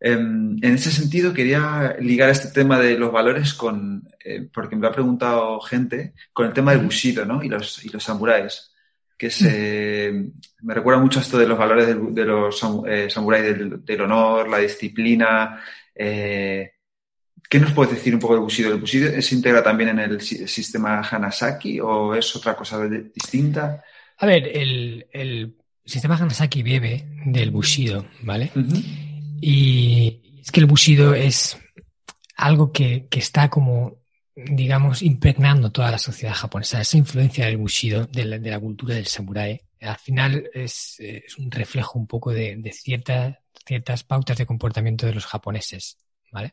[0.00, 4.82] Em, en ese sentido, quería ligar este tema de los valores con, eh, porque me
[4.82, 7.42] lo ha preguntado gente, con el tema del bushido ¿no?
[7.42, 8.72] y, los, y los samuráis.
[9.16, 10.30] Que se,
[10.62, 13.54] me recuerda mucho esto de los valores de, los eh, samuráis,
[13.84, 15.62] del, honor, la disciplina.
[15.94, 18.72] ¿Qué nos puedes decir un poco del bushido?
[18.72, 23.84] ¿El bushido se integra también en el sistema Hanasaki o es otra cosa distinta?
[24.20, 28.52] A ver, el, sistema Hanasaki bebe del Bushido, ¿vale?
[29.40, 31.58] Y es que el Bushido es
[32.36, 34.02] algo que, está como,
[34.36, 36.82] digamos, impregnando toda la sociedad japonesa.
[36.82, 40.98] Esa influencia del Bushido, de la, cultura del samurái, al final es,
[41.38, 45.96] un reflejo un poco de, ciertas pautas de comportamiento de los japoneses,
[46.30, 46.52] ¿vale?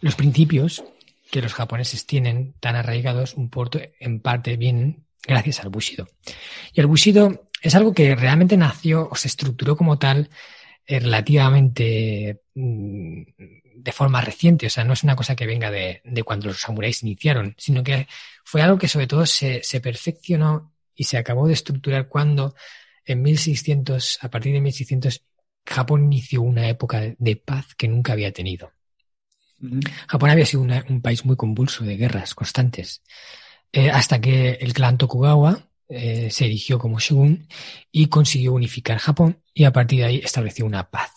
[0.00, 0.82] los principios
[1.30, 6.08] que los japoneses tienen tan arraigados, un porto en parte vienen gracias al Bushido.
[6.72, 10.30] Y el Bushido es algo que realmente nació o se estructuró como tal
[10.86, 13.22] eh, relativamente mm,
[13.82, 17.02] de forma reciente, o sea, no es una cosa que venga de, cuando los samuráis
[17.02, 18.06] iniciaron, sino que
[18.44, 22.54] fue algo que sobre todo se, perfeccionó y se acabó de estructurar cuando
[23.04, 25.24] en 1600, a partir de 1600,
[25.66, 28.72] Japón inició una época de paz que nunca había tenido.
[30.08, 33.02] Japón había sido un país muy convulso de guerras constantes,
[33.72, 37.46] eh, hasta que el clan Tokugawa eh, se erigió como shogun
[37.90, 41.10] y consiguió unificar Japón y a partir de ahí estableció una paz.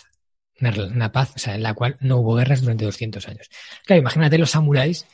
[0.61, 3.49] Una, paz, o sea, en la cual no hubo guerras durante 200 años.
[3.85, 5.05] Claro, imagínate los samuráis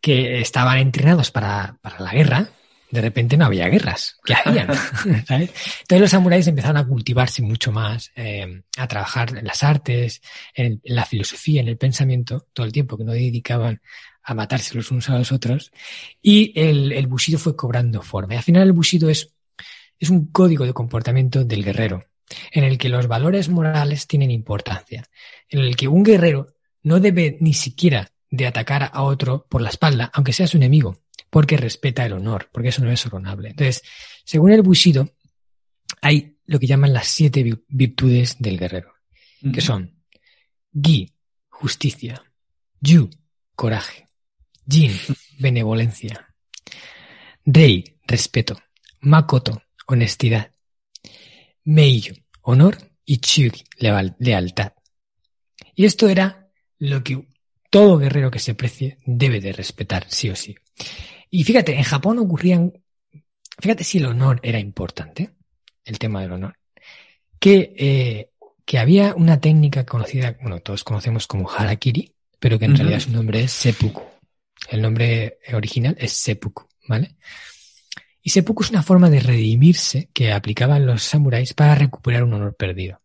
[0.00, 2.50] que estaban entrenados para, para la guerra,
[2.90, 4.16] de repente no había guerras.
[4.24, 4.68] ¿Qué hacían?
[5.04, 10.22] Entonces los samuráis empezaron a cultivarse mucho más, eh, a trabajar en las artes,
[10.54, 13.82] en, la filosofía, en el pensamiento, todo el tiempo que no dedicaban
[14.22, 15.72] a matarse los unos a los otros.
[16.20, 18.34] Y el, el bushido fue cobrando forma.
[18.34, 19.34] Y al final el bushido es,
[19.98, 22.04] es un código de comportamiento del guerrero,
[22.52, 25.04] en el que los valores morales tienen importancia,
[25.48, 29.70] en el que un guerrero no debe ni siquiera de atacar a otro por la
[29.70, 30.98] espalda, aunque sea su enemigo,
[31.30, 33.50] porque respeta el honor, porque eso no es honorable.
[33.50, 33.82] Entonces,
[34.24, 35.10] según el Bushido,
[36.02, 38.92] hay lo que llaman las siete virtudes del guerrero,
[39.52, 40.02] que son
[40.72, 41.12] Gi,
[41.48, 42.22] justicia,
[42.80, 43.10] Yu,
[43.54, 44.07] coraje,
[44.68, 44.92] Jin,
[45.38, 46.28] benevolencia,
[47.44, 48.58] Rei, respeto,
[49.00, 50.52] Makoto, honestidad,
[51.64, 54.72] Meiyo, honor y Chugi, lealtad.
[55.74, 57.26] Y esto era lo que
[57.70, 60.54] todo guerrero que se precie debe de respetar, sí o sí.
[61.30, 62.72] Y fíjate, en Japón ocurrían,
[63.58, 65.30] fíjate si el honor era importante,
[65.84, 66.58] el tema del honor,
[67.38, 68.30] que, eh,
[68.64, 73.10] que había una técnica conocida, bueno, todos conocemos como harakiri, pero que en realidad su
[73.10, 74.02] nombre es seppuku.
[74.68, 77.16] El nombre original es seppuku, ¿vale?
[78.22, 82.56] Y seppuku es una forma de redimirse que aplicaban los samuráis para recuperar un honor
[82.56, 83.00] perdido.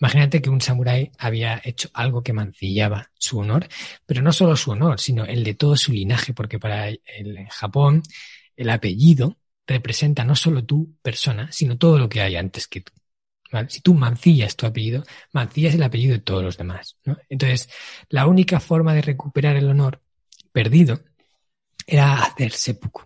[0.00, 3.66] Imagínate que un samurái había hecho algo que mancillaba su honor,
[4.06, 8.02] pero no solo su honor, sino el de todo su linaje, porque para el Japón
[8.56, 12.92] el apellido representa no solo tu persona, sino todo lo que hay antes que tú.
[13.68, 16.96] Si tú mancillas tu apellido, mancillas el apellido de todos los demás.
[17.28, 17.68] Entonces,
[18.10, 20.02] la única forma de recuperar el honor
[20.58, 21.04] perdido
[21.86, 23.02] era hacer seppuku.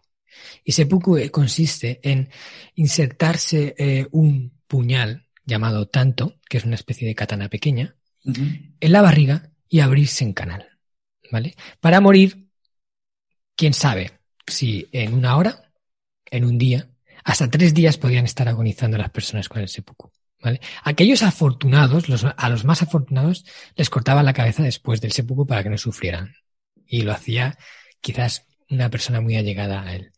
[0.64, 2.30] Y seppuku consiste en
[2.76, 7.94] insertarse eh, un puñal llamado tanto, que es una especie de katana pequeña,
[8.24, 10.66] en la barriga y abrirse en canal.
[11.30, 11.54] ¿Vale?
[11.78, 12.48] Para morir,
[13.54, 14.12] quién sabe
[14.46, 15.72] si en una hora,
[16.30, 16.88] en un día,
[17.22, 20.10] hasta tres días podían estar agonizando las personas con el seppuku.
[20.42, 20.60] ¿Vale?
[20.84, 23.44] Aquellos afortunados, los, a los más afortunados,
[23.76, 26.34] les cortaban la cabeza después del seppuku para que no sufrieran.
[26.92, 27.56] Y lo hacía
[28.02, 30.12] quizás una persona muy allegada a él.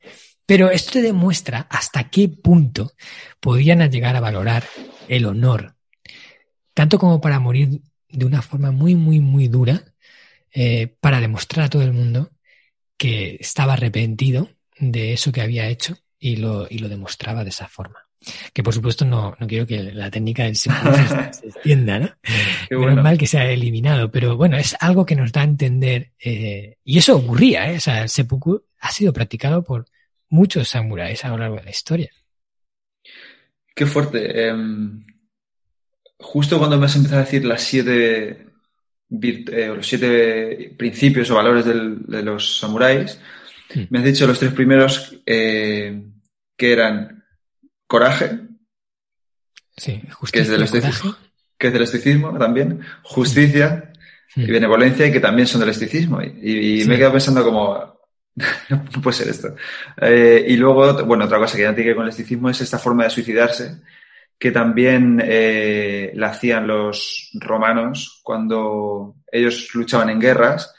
[0.44, 2.94] Pero esto demuestra hasta qué punto
[3.38, 4.64] podían llegar a valorar
[5.06, 5.76] el honor,
[6.74, 9.84] tanto como para morir de una forma muy, muy, muy dura,
[10.52, 12.32] eh, para demostrar a todo el mundo
[12.96, 14.50] que estaba arrepentido
[14.80, 18.03] de eso que había hecho y lo, y lo demostraba de esa forma.
[18.52, 20.94] Que por supuesto no, no quiero que la técnica del seppuku
[21.32, 22.10] se, extienda, ¿no?
[22.68, 23.02] Qué bueno.
[23.02, 26.76] mal que se ha eliminado, pero bueno, es algo que nos da a entender, eh,
[26.84, 27.76] y eso ocurría, ¿eh?
[27.76, 29.86] O sea, el seppuku ha sido practicado por
[30.28, 32.10] muchos samuráis a lo largo de la historia.
[33.74, 34.48] Qué fuerte.
[34.48, 35.04] Em,
[36.18, 38.46] justo cuando me has empezado a decir las siete,
[39.10, 43.18] eh, los siete principios o valores de los samuráis,
[43.74, 43.82] hmm.
[43.90, 46.02] me has dicho los tres primeros eh,
[46.56, 47.23] que eran
[47.94, 48.40] coraje,
[49.76, 51.14] sí, que es del estoicismo,
[51.56, 53.92] que es del estoicismo también, justicia
[54.34, 54.40] hmm.
[54.40, 56.20] y benevolencia y que también son del estoicismo.
[56.20, 58.00] Y, me he quedado pensando como,
[58.68, 59.54] no puede ser esto.
[60.00, 62.60] Eh, y luego, bueno, otra cosa que ya tiene que ver con el esticismo es
[62.60, 63.76] esta forma de suicidarse,
[64.36, 70.74] que también eh, la hacían los romanos cuando ellos luchaban en guerras.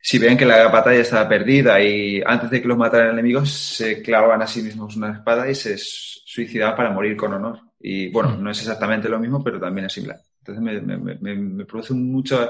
[0.00, 4.00] Si veían que la batalla estaba perdida y antes de que los mataran enemigos, se
[4.00, 5.76] clavaban a sí mismos una espada y se
[6.44, 7.60] suicidaban para morir con honor.
[7.80, 8.42] Y bueno, hmm.
[8.42, 10.18] no es exactamente lo mismo, pero también es similar.
[10.40, 12.48] Entonces me, me, me produce mucho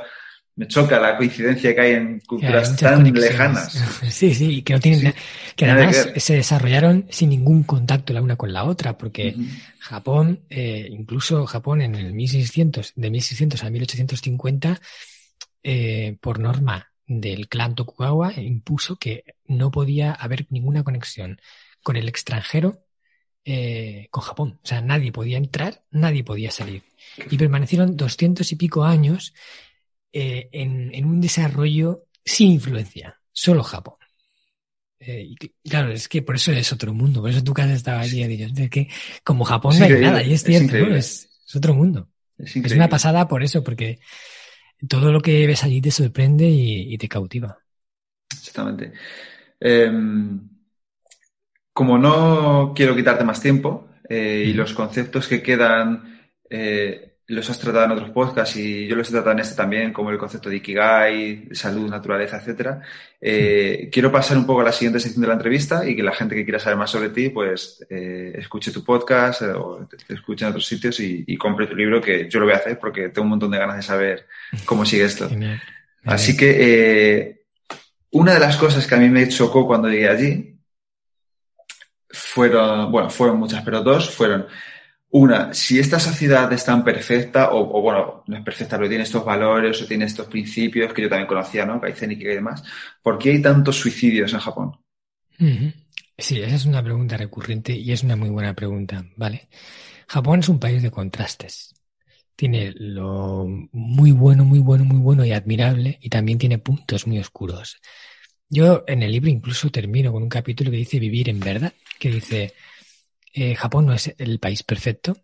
[0.59, 3.81] me choca la coincidencia que hay en culturas tan lejanas.
[4.11, 5.15] Sí, sí, que no tienen
[5.55, 9.37] que además se desarrollaron sin ningún contacto la una con la otra, porque
[9.79, 14.81] Japón, eh, incluso Japón en el 1600, de 1600 a 1850,
[15.63, 21.41] eh, por norma del clan Tokugawa, impuso que no podía haber ninguna conexión
[21.85, 22.83] con el extranjero
[23.51, 24.59] eh, con Japón.
[24.63, 26.83] O sea, nadie podía entrar, nadie podía salir.
[27.31, 29.33] Y permanecieron doscientos y pico años
[30.13, 33.95] eh, en, un desarrollo sin influencia, solo Japón.
[35.01, 35.37] Eh, y
[35.67, 38.23] claro, es que por eso es otro mundo, por eso tú que has estado allí,
[38.23, 38.89] es que
[39.25, 42.11] como Japón no hay nada, y es cierto, es, otro mundo.
[42.37, 43.99] Es, una pasada por eso, porque
[44.87, 47.59] todo lo que ves allí te sorprende y, te cautiva.
[48.31, 48.93] Exactamente.
[49.59, 50.58] Em,
[51.79, 56.19] como no quiero quitarte más tiempo eh, y los conceptos que quedan
[57.29, 60.11] los has tratado en otros podcasts y yo los he tratado en este también, como
[60.11, 62.81] el concepto de Ikigai, salud, naturaleza, etcétera.
[63.21, 66.15] Eh, quiero pasar un poco a la siguiente sección de la entrevista y que la
[66.15, 70.15] gente que quiera saber más sobre ti, pues eh, escuche tu podcast eh, o te,
[70.15, 73.11] escuche en otros sitios y, compre tu libro, que yo lo voy a hacer porque
[73.11, 74.27] tengo un montón de ganas de saber
[74.65, 75.29] cómo sigue esto.
[76.05, 77.43] Así que
[78.11, 80.58] una de las cosas que a mí me chocó cuando llegué allí
[82.11, 84.47] fueron, bueno, fueron muchas, pero dos fueron
[85.11, 89.25] una, si esta sociedad es tan perfecta, o, bueno, no es perfecta, pero tiene estos
[89.25, 91.81] valores o tiene estos principios que yo también conocía, ¿no?
[91.81, 92.63] Kaizen y demás,
[93.03, 94.77] ¿por qué hay tantos suicidios en Japón?
[96.17, 99.49] Sí, esa es una pregunta recurrente y es una muy buena pregunta, ¿vale?
[100.09, 101.75] Japón es un país de contrastes.
[102.35, 107.19] Tiene lo muy bueno, muy bueno, muy bueno y admirable y también tiene puntos muy
[107.19, 107.81] oscuros.
[108.49, 112.11] Yo en el libro incluso termino con un capítulo que dice vivir en verdad, que
[112.11, 112.55] dice,
[113.33, 115.17] eh, Japón no es el país perfecto,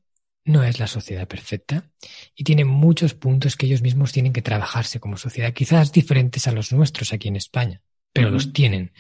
[0.44, 1.90] no es la sociedad perfecta
[2.34, 6.52] y tiene muchos puntos que ellos mismos tienen que trabajarse como sociedad, quizás diferentes a
[6.52, 7.80] los nuestros aquí en España,
[8.12, 8.92] pero los tienen.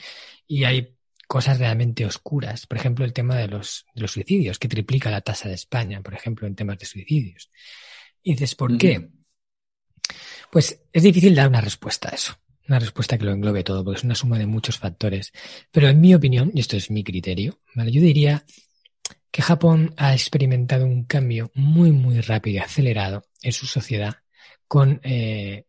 [0.46, 0.96] Y hay
[1.26, 5.54] cosas realmente oscuras, por ejemplo, el tema de los, suicidios, que triplica la tasa de
[5.54, 7.50] España, por ejemplo, en temas de suicidios.
[8.22, 9.10] Y dices, ¿por qué?
[10.50, 12.36] Pues es difícil dar una respuesta a eso,
[12.68, 15.32] una respuesta que lo englobe todo, porque es una suma de muchos factores.
[15.70, 18.44] Pero en mi opinión, y esto es mi criterio, yo diría
[19.30, 24.16] que Japón ha experimentado un cambio muy, muy rápido y acelerado en su sociedad
[24.68, 25.64] con, eh,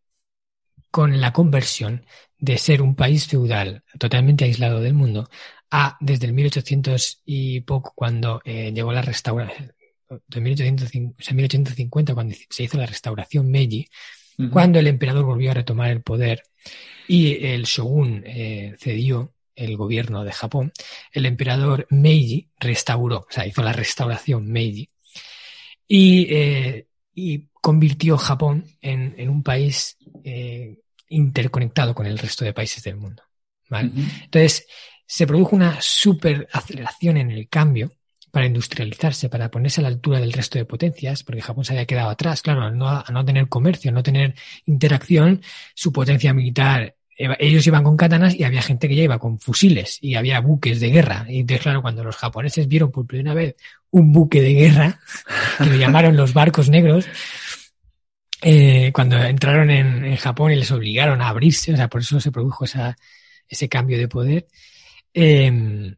[0.90, 2.06] con la conversión
[2.38, 5.28] de ser un país feudal totalmente aislado del mundo
[5.70, 9.72] a desde el 1800 y poco cuando eh, llegó la restauración,
[10.28, 13.88] de 1850, cuando se hizo la restauración Meiji,
[14.50, 16.42] cuando el emperador volvió a retomar el poder
[17.08, 20.72] y el shogun eh, cedió el gobierno de Japón,
[21.12, 24.90] el emperador Meiji restauró, o sea, hizo la restauración Meiji.
[25.88, 26.86] Y, eh,
[27.62, 30.78] convirtió Japón en, un país eh,
[31.08, 33.22] interconectado con el resto de países del mundo.
[33.70, 34.66] Entonces,
[35.06, 37.90] se produjo una super aceleración en el cambio
[38.36, 41.86] para industrializarse, para ponerse a la altura del resto de potencias, porque Japón se había
[41.86, 44.34] quedado atrás, claro, al no, tener comercio, no tener
[44.66, 45.40] interacción,
[45.74, 49.96] su potencia militar ellos iban con katanas y había gente que ya iba con fusiles
[50.02, 51.24] y había buques de guerra.
[51.30, 53.56] Y entonces, claro, cuando los japoneses vieron por primera vez
[53.88, 55.00] un buque de guerra,
[55.56, 57.06] que lo llamaron los barcos negros,
[58.42, 62.30] eh, cuando entraron en, Japón y les obligaron a abrirse, o sea, por eso se
[62.30, 64.46] produjo ese cambio de poder,
[65.14, 65.96] eh,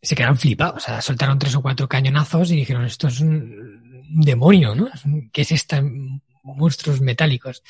[0.00, 4.04] se quedaron flipados, o sea, soltaron tres o cuatro cañonazos y dijeron, esto es un
[4.22, 4.88] demonio, ¿no?
[5.32, 5.82] ¿Qué es estos
[6.42, 7.62] monstruos metálicos?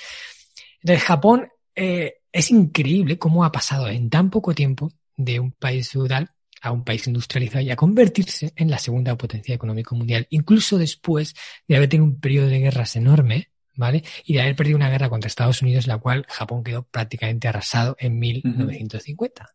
[0.82, 5.90] Entonces, Japón eh, es increíble cómo ha pasado en tan poco tiempo de un país
[5.90, 10.78] feudal a un país industrializado y a convertirse en la segunda potencia económica mundial, incluso
[10.78, 11.34] después
[11.66, 14.02] de haber tenido un periodo de guerras enorme, ¿vale?
[14.24, 17.96] Y de haber perdido una guerra contra Estados Unidos, la cual Japón quedó prácticamente arrasado
[18.00, 19.54] en 1950,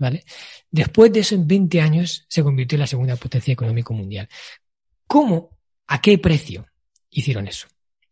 [0.00, 0.24] ¿vale?
[0.70, 4.28] Después de eso, en 20 años, se convirtió en la segunda potencia económica mundial.
[5.06, 5.58] ¿Cómo?
[5.86, 6.66] ¿A qué precio
[7.10, 7.68] hicieron eso?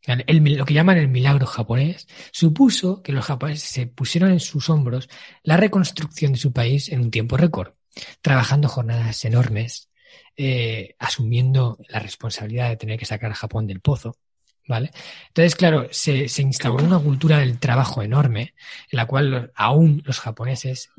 [0.07, 5.07] lo que llaman el milagro japonés, supuso que los japoneses se pusieron en sus hombros
[5.43, 7.75] la reconstrucción de su país en un tiempo récord,
[8.23, 9.91] trabajando jornadas enormes,
[10.35, 14.17] eh, asumiendo la responsabilidad de tener que sacar a Japón del pozo.
[14.67, 14.91] ¿Vale?
[15.29, 18.55] Entonces, claro, se, instauró una cultura del trabajo enorme,
[18.91, 20.91] en la cual aún los japoneses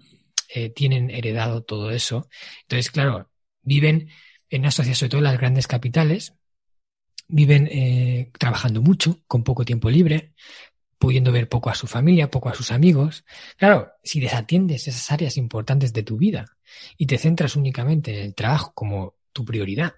[0.54, 2.30] eh, tienen heredado todo eso.
[2.64, 3.30] Entonces, claro,
[3.62, 4.10] viven
[4.50, 6.34] en una sociedad, sobre todo en las grandes capitales,
[7.28, 10.34] viven eh, trabajando mucho, con poco tiempo libre,
[10.98, 13.24] pudiendo ver poco a su familia, poco a sus amigos.
[13.58, 16.46] Claro, si desatiendes esas áreas importantes de tu vida
[16.98, 19.94] y te centras únicamente en el trabajo como tu prioridad,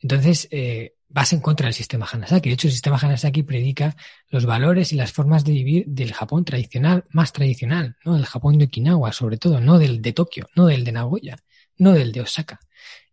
[0.00, 2.50] entonces eh, vas en contra del sistema Hanasaki.
[2.50, 3.96] De hecho, el sistema Hanasaki predica
[4.28, 8.14] los valores y las formas de vivir del Japón tradicional, más tradicional, ¿no?
[8.14, 11.36] Del Japón de Okinawa, sobre todo, no del de Tokio, no del de Nagoya,
[11.78, 12.60] no del de Osaka.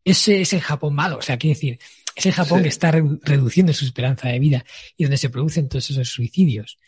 [0.03, 1.17] Ese es el Japón malo.
[1.17, 1.79] O sea, quiere decir,
[2.15, 4.65] es el Japón que está reduciendo su esperanza de vida
[4.97, 6.79] y donde se producen todos esos suicidios.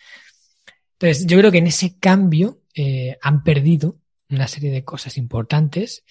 [0.93, 3.99] Entonces, yo creo que en ese cambio eh, han perdido
[4.29, 6.03] una serie de cosas importantes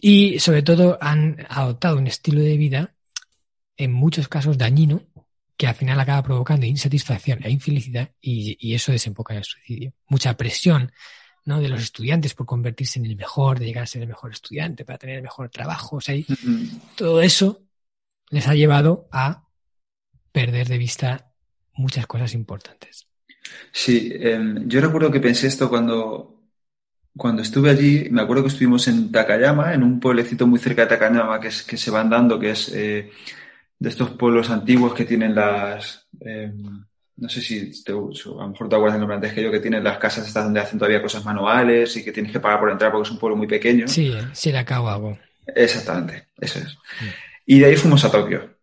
[0.00, 2.94] y sobre todo han adoptado un estilo de vida
[3.76, 5.02] en muchos casos dañino
[5.56, 9.92] que al final acaba provocando insatisfacción e infelicidad y, y eso desemboca en el suicidio.
[10.08, 10.92] Mucha presión
[11.44, 11.60] ¿no?
[11.60, 14.84] de los estudiantes por convertirse en el mejor, de llegar a ser el mejor estudiante,
[14.84, 15.96] para tener el mejor trabajo.
[15.96, 16.16] O sea,
[16.96, 17.62] todo eso
[18.30, 19.44] les ha llevado a
[20.32, 21.32] perder de vista
[21.74, 23.06] muchas cosas importantes.
[23.72, 26.42] Sí, em, yo recuerdo que pensé esto cuando,
[27.16, 30.88] cuando estuve allí, me acuerdo que estuvimos en Takayama, en un pueblecito muy cerca de
[30.88, 33.10] Takayama que, es, que se van dando, que es eh,
[33.78, 36.06] de estos pueblos antiguos que tienen las...
[36.20, 36.84] Em,
[37.16, 39.60] no sé si te, a lo mejor te acuerdas el nombre antes que yo, que
[39.60, 42.70] tienen las casas estas donde hacen todavía cosas manuales y que tienes que pagar por
[42.70, 43.86] entrar porque es un pueblo muy pequeño.
[43.86, 45.16] Sí, sí, la algo.
[45.46, 46.76] Exactamente, eso es.
[47.46, 48.56] Y de ahí fuimos a Tokio,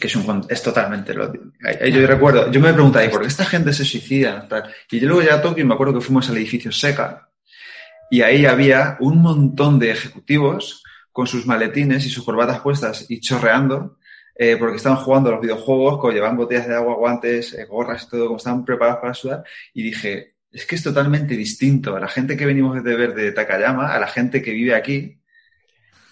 [0.00, 3.74] que es, un, es totalmente lo Yo recuerdo, yo me preguntaba, ¿por qué esta gente
[3.74, 4.48] se suicida?
[4.90, 7.28] Y yo luego llegué a Tokio y me acuerdo que fuimos al edificio Seca
[8.12, 10.82] y ahí había un montón de ejecutivos
[11.12, 13.98] con sus maletines y sus corbatas puestas y chorreando
[14.34, 18.08] eh, porque estaban jugando los videojuegos, como llevaban botellas de agua, guantes, eh, gorras y
[18.08, 22.08] todo, como estaban preparados para sudar, y dije, es que es totalmente distinto a la
[22.08, 25.18] gente que venimos de ver de Takayama, a la gente que vive aquí,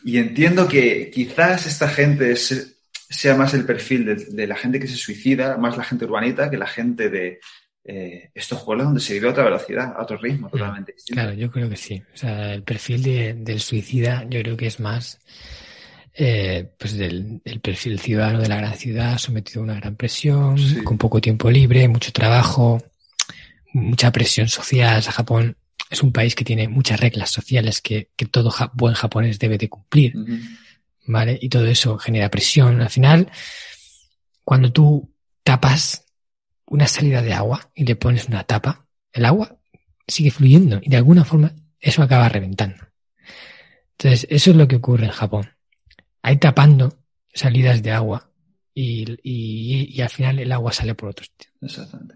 [0.04, 4.96] y entiendo que quizás esta gente sea más el perfil de, la gente que se
[4.96, 7.40] suicida, más la gente urbanita, que la gente de
[7.84, 11.20] eh, estos pueblos donde se vive a otra velocidad, a otro ritmo totalmente distinto.
[11.20, 12.02] Claro, yo creo que sí.
[12.14, 15.18] O sea, el perfil del suicida yo creo que es más
[16.22, 20.98] eh, pues del, perfil ciudadano de la gran ciudad, sometido a una gran presión, con
[20.98, 22.82] poco tiempo libre, mucho trabajo,
[23.72, 25.00] mucha presión social.
[25.02, 25.56] Japón
[25.88, 30.12] es un país que tiene muchas reglas sociales que, todo buen japonés debe de cumplir.
[31.06, 31.38] ¿Vale?
[31.40, 32.82] Y todo eso genera presión.
[32.82, 33.30] Al final,
[34.44, 35.10] cuando tú
[35.42, 36.04] tapas
[36.66, 39.56] una salida de agua y le pones una tapa, el agua
[40.06, 42.84] sigue fluyendo y de alguna forma eso acaba reventando.
[43.92, 45.48] Entonces, eso es lo que ocurre en Japón
[46.22, 46.92] hay tapando
[47.32, 48.30] salidas de agua
[48.74, 51.50] y, al final el agua sale por otro sitio.
[51.60, 52.14] Exactamente.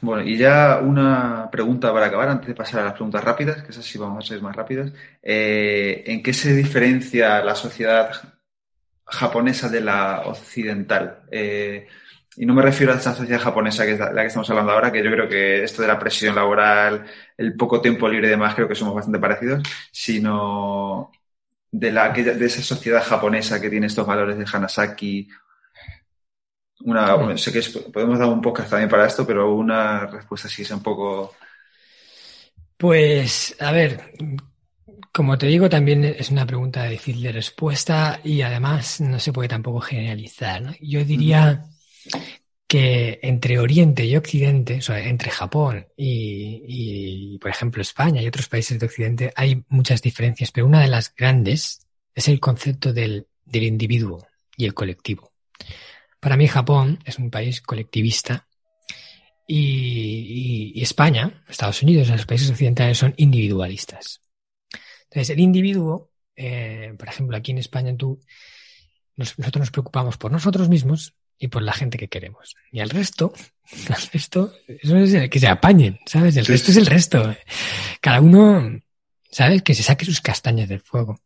[0.00, 3.70] Bueno, y ya una pregunta para acabar, antes de pasar a las preguntas rápidas, que
[3.70, 4.92] esas sí vamos a ser más rápidas.
[5.22, 8.10] Eh, ¿En qué se diferencia la sociedad
[9.04, 11.20] japonesa de la occidental?
[11.30, 11.86] Eh,
[12.36, 14.90] y no me refiero a esa sociedad japonesa que es la que estamos hablando ahora,
[14.90, 17.04] que yo creo que esto de la presión laboral,
[17.36, 19.62] el poco tiempo libre y demás, creo que somos bastante parecidos,
[19.92, 21.12] sino
[21.72, 25.28] de, la, de esa sociedad japonesa que tiene estos valores de Hanasaki.
[26.80, 30.70] Una, sé que podemos dar un podcast también para esto, pero una respuesta así es
[30.70, 31.34] un poco.
[32.76, 34.12] Pues, a ver,
[35.12, 39.48] como te digo, también es una pregunta difícil de respuesta y además no se puede
[39.48, 40.76] tampoco generalizar.
[40.80, 41.64] Yo diría
[42.72, 48.48] que entre Oriente y Occidente, o sea, entre Japón y, por ejemplo, España y otros
[48.48, 53.26] países de Occidente, hay muchas diferencias, pero una de las grandes es el concepto del,
[53.52, 55.34] individuo y el colectivo.
[56.18, 58.48] Para mí, Japón es un país colectivista
[59.46, 64.22] y, España, Estados Unidos, los países occidentales son individualistas.
[65.10, 68.18] Entonces, el individuo, eh, por ejemplo, aquí en España, tú,
[69.16, 72.54] nosotros nos preocupamos por nosotros mismos y por la gente que queremos.
[72.70, 73.32] Y al resto,
[73.88, 76.36] al resto, eso es que se apañen, ¿sabes?
[76.36, 77.34] El resto es el resto.
[78.00, 78.80] Cada uno,
[79.28, 79.62] ¿sabes?
[79.62, 81.18] Que se saque sus castañas del fuego.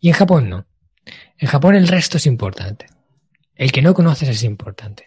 [0.00, 0.66] Y en Japón no.
[1.38, 2.86] En Japón el resto es importante.
[3.54, 5.06] El que no conoces es importante.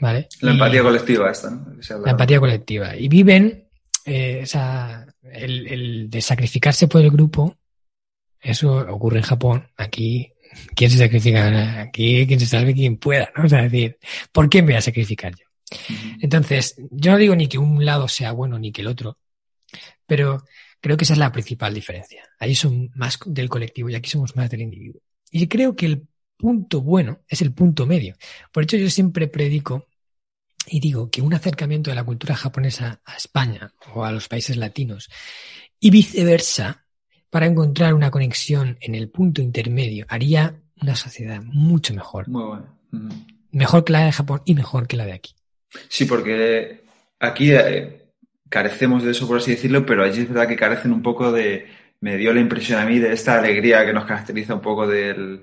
[0.00, 0.28] ¿Vale?
[0.40, 1.76] La empatía colectiva esta, ¿no?
[2.02, 2.96] La empatía colectiva.
[2.96, 3.68] Y viven,
[4.06, 7.58] eh, esa, el, el de sacrificarse por el grupo,
[8.40, 9.68] eso ocurre en Japón.
[9.76, 10.32] Aquí
[10.74, 11.80] ¿Quién se sacrifica?
[11.80, 13.44] Aquí quien se salve quien pueda, ¿no?
[13.44, 13.98] O sea, decir,
[14.32, 15.46] ¿por qué me voy a sacrificar yo?
[16.20, 19.18] Entonces, yo no digo ni que un lado sea bueno ni que el otro,
[20.06, 20.44] pero
[20.80, 22.24] creo que esa es la principal diferencia.
[22.38, 25.00] Ahí son más del colectivo y aquí somos más del individuo.
[25.30, 26.06] Y creo que el
[26.36, 28.16] punto bueno es el punto medio.
[28.52, 29.88] Por hecho, yo siempre predico
[30.68, 34.56] y digo que un acercamiento de la cultura japonesa a España o a los países
[34.56, 35.08] latinos
[35.78, 36.85] y viceversa
[37.30, 42.28] para encontrar una conexión en el punto intermedio haría una sociedad mucho mejor.
[42.28, 42.74] Muy buena.
[43.50, 45.34] Mejor que la de Japón y mejor que la de aquí.
[45.88, 46.84] Sí, porque
[47.18, 48.10] aquí eh,
[48.48, 51.66] carecemos de eso, por así decirlo, pero allí es verdad que carecen un poco de,
[52.00, 55.42] me dio la impresión a mí de esta alegría que nos caracteriza un poco del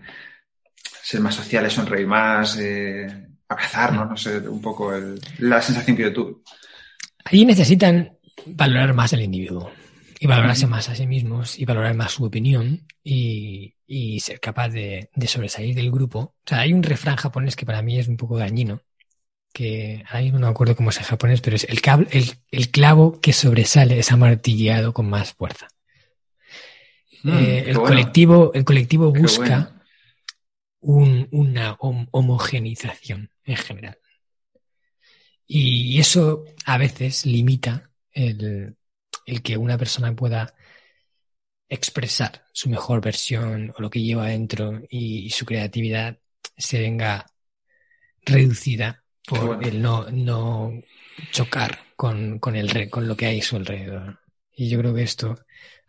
[0.76, 3.07] ser más sociales, sonreír más, eh,
[3.47, 4.91] abrazarnos, no sé, un poco
[5.39, 6.35] la sensación que yo tuve.
[7.26, 9.72] Allí necesitan valorar más al individuo
[10.24, 13.76] y valorarse más a sí mismos y valorar más su opinión y,
[14.22, 16.20] ser capaz de, sobresalir del grupo.
[16.20, 18.84] O sea, hay un refrán japonés que para mí es un poco dañino,
[19.52, 21.82] que ahora mismo no me acuerdo cómo es en japonés, pero es el,
[22.52, 25.68] el, clavo que sobresale es amartillado con más fuerza.
[27.24, 29.74] Mm, eh, el, colectivo, el colectivo busca
[30.80, 33.30] una homogenización.
[33.44, 33.98] en general.
[35.45, 38.78] Y eso a veces limita el,
[39.26, 40.54] el que una persona pueda
[41.70, 46.20] expresar su mejor versión o lo que lleva adentro y, su creatividad
[46.56, 47.26] se venga
[48.26, 50.72] reducida por el no, no
[51.32, 54.20] chocar con, con, el, con lo que hay a su alrededor.
[54.56, 55.36] Y yo creo que esto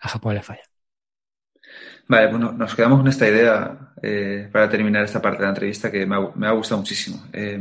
[0.01, 0.62] a Japón le falla.
[2.06, 5.90] Vale, bueno, nos quedamos con esta idea eh, para terminar esta parte de la entrevista
[5.90, 7.27] que me ha, me ha gustado muchísimo.
[7.32, 7.59] Eh,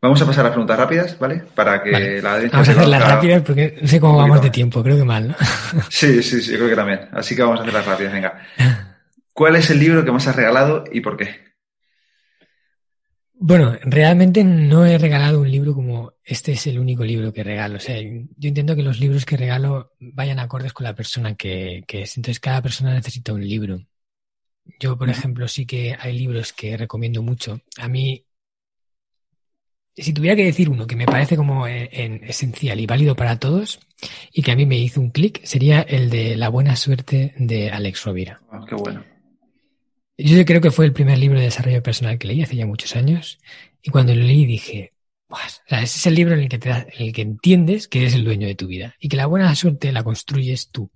[0.00, 1.42] vamos a pasar a las preguntas rápidas, ¿vale?
[1.54, 4.96] Para que la Vamos a hacerlas rápidas porque no sé cómo vamos de tiempo, creo
[4.96, 5.34] que mal, ¿no?
[5.88, 7.08] sí, sí, sí, creo que también.
[7.12, 8.40] Así que vamos a hacerlas rápidas, venga.
[9.32, 11.50] ¿Cuál es el libro que más has regalado y por qué?
[13.42, 17.76] Bueno, realmente no he regalado un libro como este es el único libro que regalo.
[17.76, 21.82] O sea, yo intento que los libros que regalo vayan acordes con la persona que,
[21.88, 22.16] es.
[22.18, 23.80] Entonces, cada persona necesita un libro.
[24.78, 27.62] Yo, por ejemplo, sí que hay libros que recomiendo mucho.
[27.78, 28.26] A mí,
[30.00, 33.80] si tuviera que decir uno que me parece como en, esencial y válido para todos
[34.32, 37.70] y que a mí me hizo un clic, sería el de La buena suerte de
[37.70, 38.40] Alex Rovira.
[38.50, 39.04] Ah, qué bueno.
[40.16, 42.94] Yo creo que fue el primer libro de desarrollo personal que leí hace ya muchos
[42.94, 43.38] años.
[43.82, 44.92] Y cuando lo leí dije,
[45.28, 45.36] o
[45.66, 48.14] sea, ese es el libro en el que, te en el que entiendes que eres
[48.14, 50.90] el dueño de tu vida y que la buena suerte la construyes tú.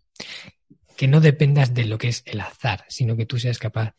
[0.97, 3.94] Que no dependas de lo que es el azar, sino que tú seas capaz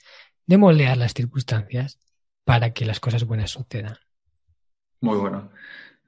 [0.45, 1.99] de moldear las circunstancias
[2.43, 3.97] para que las cosas buenas sucedan.
[5.01, 5.51] Muy bueno.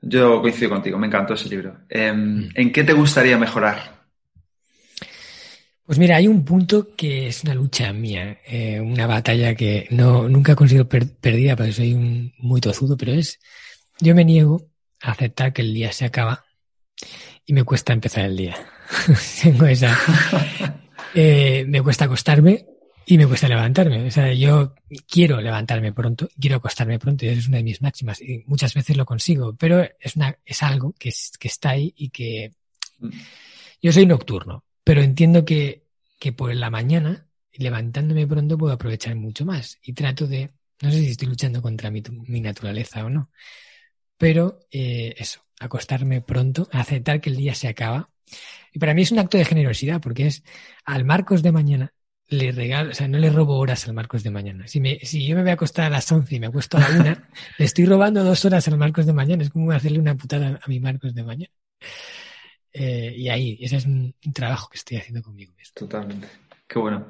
[0.01, 1.79] Yo coincido contigo, me encantó ese libro.
[1.89, 2.49] Em, mm.
[2.55, 3.97] ¿En qué te gustaría mejorar?
[5.85, 10.27] Pues mira, hay un punto que es una lucha mía, eh, una batalla que no
[10.27, 13.39] nunca he conseguido perdida porque soy un muy tozudo, pero es
[13.99, 14.69] yo me niego
[15.01, 16.43] a aceptar que el día se acaba
[17.45, 18.57] y me cuesta empezar el día.
[19.41, 19.97] Tengo esa.
[21.19, 22.67] Eh, me cuesta acostarme
[23.09, 24.05] y me cuesta levantarme.
[24.05, 24.75] O sea, yo
[25.07, 28.73] quiero levantarme pronto, quiero acostarme pronto y eso es una de mis máximas y muchas
[28.73, 32.53] veces lo consigo, pero es una es algo que, que está ahí y que
[33.81, 35.83] yo soy nocturno pero entiendo que,
[36.17, 39.77] que por la mañana, levantándome pronto, puedo aprovechar mucho más.
[39.83, 40.51] Y trato de,
[40.81, 43.29] no sé si estoy luchando contra mi, mi naturaleza o no,
[44.17, 48.09] pero eh, eso, acostarme pronto, aceptar que el día se acaba.
[48.71, 50.41] Y para mí es un acto de generosidad, porque es
[50.85, 51.93] al Marcos de mañana
[52.29, 54.67] le regalo, o sea, no le robo horas al Marcos de mañana.
[54.67, 56.81] Si, me, si yo me voy a acostar a las 11 y me acuesto a
[56.81, 59.43] la una, le estoy robando dos horas al Marcos de mañana.
[59.43, 61.53] Es como hacerle una putada a mi Marcos de mañana.
[62.73, 65.73] Eh, y ahí, ese es un, trabajo que estoy haciendo conmigo mismo.
[65.75, 66.27] Totalmente.
[66.67, 67.09] Qué bueno.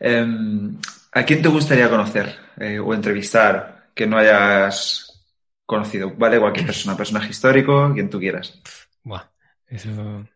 [0.00, 0.78] Em,
[1.12, 5.22] ¿A quién te gustaría conocer eh, o entrevistar que no hayas
[5.66, 6.14] conocido?
[6.16, 6.40] ¿Vale?
[6.40, 8.58] Cualquier persona, personaje histórico, quien tú quieras.
[9.02, 9.24] Buah,
[9.68, 10.26] eso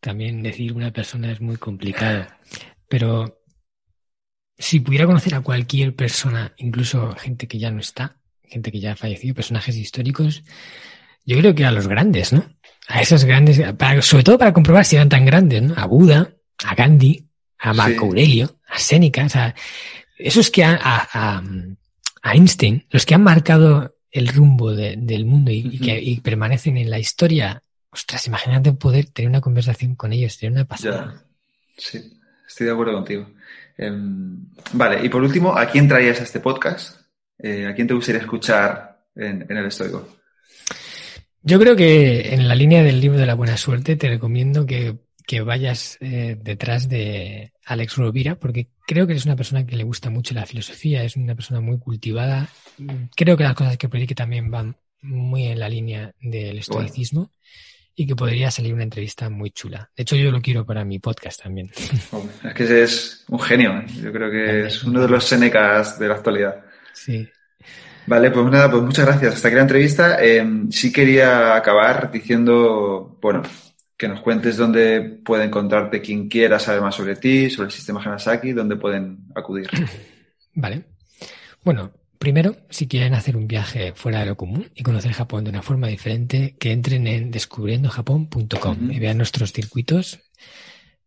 [0.00, 2.26] también decir una persona es muy complicado.
[2.90, 3.40] Pero
[4.58, 8.92] si pudiera conocer a cualquier persona, incluso gente que ya no está, gente que ya
[8.92, 10.42] ha fallecido, personajes históricos,
[11.24, 12.44] yo creo que a los grandes, ¿no?
[12.90, 13.62] a esos grandes,
[14.04, 15.74] sobre todo para comprobar si eran tan grandes, ¿no?
[15.76, 16.34] A Buda,
[16.64, 17.24] a Gandhi,
[17.58, 19.54] a Marco Aurelio, a Séneca, o sea,
[20.18, 21.42] esos que han, a,
[22.22, 27.62] Einstein, los que han marcado el rumbo del mundo y, que permanecen en la historia,
[27.90, 31.24] ostras, imagínate poder tener una conversación con ellos, sería una pasada.
[31.78, 32.19] Sí,
[32.50, 33.30] estoy de acuerdo contigo.
[33.78, 37.00] Em, vale, y por último, ¿a quién traías a este podcast?
[37.38, 40.06] Eh, ¿A quién te gustaría escuchar en, en el estoico?
[41.42, 44.98] Yo creo que en la línea del libro de la buena suerte te recomiendo que,
[45.44, 50.10] vayas eh, detrás de Alex Rovira, porque creo que es una persona que le gusta
[50.10, 52.48] mucho la filosofía, es una persona muy cultivada.
[53.14, 57.30] Creo que las cosas que predique también van muy en la línea del estoicismo
[57.94, 59.90] y que podría salir una entrevista muy chula.
[59.96, 61.70] De hecho, yo lo quiero para mi podcast también.
[62.44, 63.86] Es que es un genio, ¿eh?
[64.02, 66.64] yo creo que es uno de los Senecas de la actualidad.
[66.92, 67.28] Sí.
[68.06, 69.34] Vale, pues nada, pues muchas gracias.
[69.34, 70.18] Hasta aquí la entrevista.
[70.20, 73.42] Eh, sí quería acabar diciendo, bueno,
[73.96, 78.02] que nos cuentes dónde puede encontrarte quien quiera saber más sobre ti, sobre el sistema
[78.02, 79.68] Hanasaki, dónde pueden acudir.
[80.54, 80.84] Vale.
[81.62, 85.50] Bueno, primero, si quieren hacer un viaje fuera de lo común y conocer Japón de
[85.50, 90.20] una forma diferente, que entren en descubriendojapón.com y vean nuestros circuitos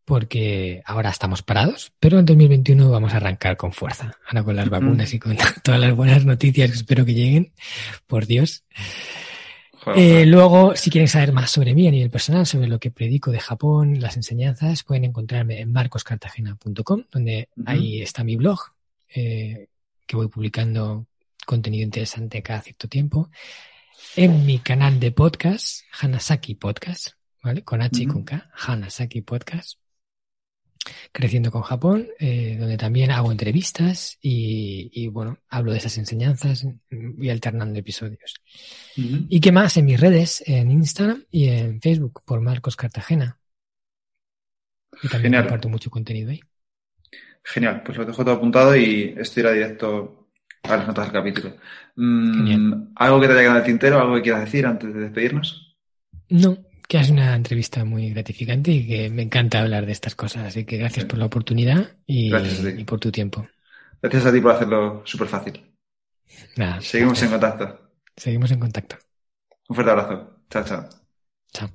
[0.05, 4.17] porque ahora estamos parados, pero en 2021 vamos a arrancar con fuerza.
[4.27, 7.53] Ahora con las vacunas y con todas las buenas noticias que espero que lleguen,
[8.07, 8.63] por Dios.
[9.95, 13.29] Eh, luego, si quieren saber más sobre mí a nivel personal, sobre lo que predico
[13.29, 18.59] de Japón, las enseñanzas, pueden encontrarme en marcoscartagena.com, donde ahí está mi blog,
[19.13, 19.67] eh,
[20.05, 21.07] que voy publicando
[21.45, 23.29] contenido interesante cada cierto tiempo.
[24.15, 27.09] En mi canal de podcast, Hanasaki Podcast,
[27.41, 27.63] ¿vale?
[27.63, 29.77] Con H y con K, Hanasaki Podcast
[31.11, 36.67] Creciendo con Japón, eh, donde también hago entrevistas y, y, bueno, hablo de esas enseñanzas
[36.89, 38.41] y alternando episodios.
[38.97, 39.25] Uh -huh.
[39.29, 39.77] ¿Y qué más?
[39.77, 43.39] En mis redes, en Instagram y en Facebook, por Marcos Cartagena.
[45.01, 45.43] Y también Genial.
[45.43, 46.41] comparto mucho contenido ahí.
[47.43, 50.29] Genial, pues lo dejo todo apuntado y esto irá directo
[50.63, 51.55] a las notas del capítulo.
[51.95, 53.99] Mm, ¿Algo que te haya quedado en el tintero?
[53.99, 55.75] ¿Algo que quieras decir antes de despedirnos?
[56.29, 56.57] No,
[56.87, 60.45] que es una entrevista muy gratificante y que me encanta hablar de estas cosas.
[60.47, 61.07] Así que gracias sí.
[61.09, 63.47] por la oportunidad y, y, por tu tiempo.
[64.01, 65.61] Gracias a ti por hacerlo súper fácil.
[66.55, 67.23] Nada, Seguimos gracias.
[67.23, 67.91] en contacto.
[68.15, 68.97] Seguimos en contacto.
[69.67, 70.39] Un fuerte abrazo.
[70.49, 70.89] Chao, chao.
[71.51, 71.69] Chao.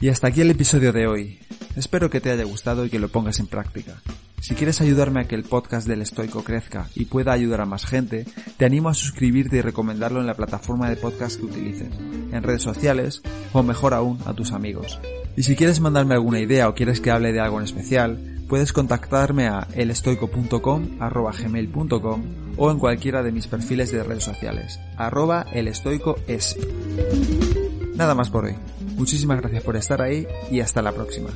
[0.00, 1.38] Y hasta aquí el episodio de hoy.
[1.76, 4.00] Espero que te haya gustado y que lo pongas en práctica.
[4.40, 7.86] Si quieres ayudarme a que el podcast del estoico crezca y pueda ayudar a más
[7.86, 8.26] gente,
[8.58, 11.88] te animo a suscribirte y recomendarlo en la plataforma de podcast que utilices,
[12.30, 13.22] en redes sociales
[13.54, 15.00] o mejor aún a tus amigos.
[15.34, 18.72] Y si quieres mandarme alguna idea o quieres que hable de algo en especial, puedes
[18.74, 22.22] contactarme a elestoico.com gmail.com
[22.56, 26.58] o en cualquiera de mis perfiles de redes sociales, arroba elestoicoesp.
[27.96, 28.54] Nada más por hoy.
[28.96, 31.30] Muchísimas gracias por estar ahí y hasta la próxima.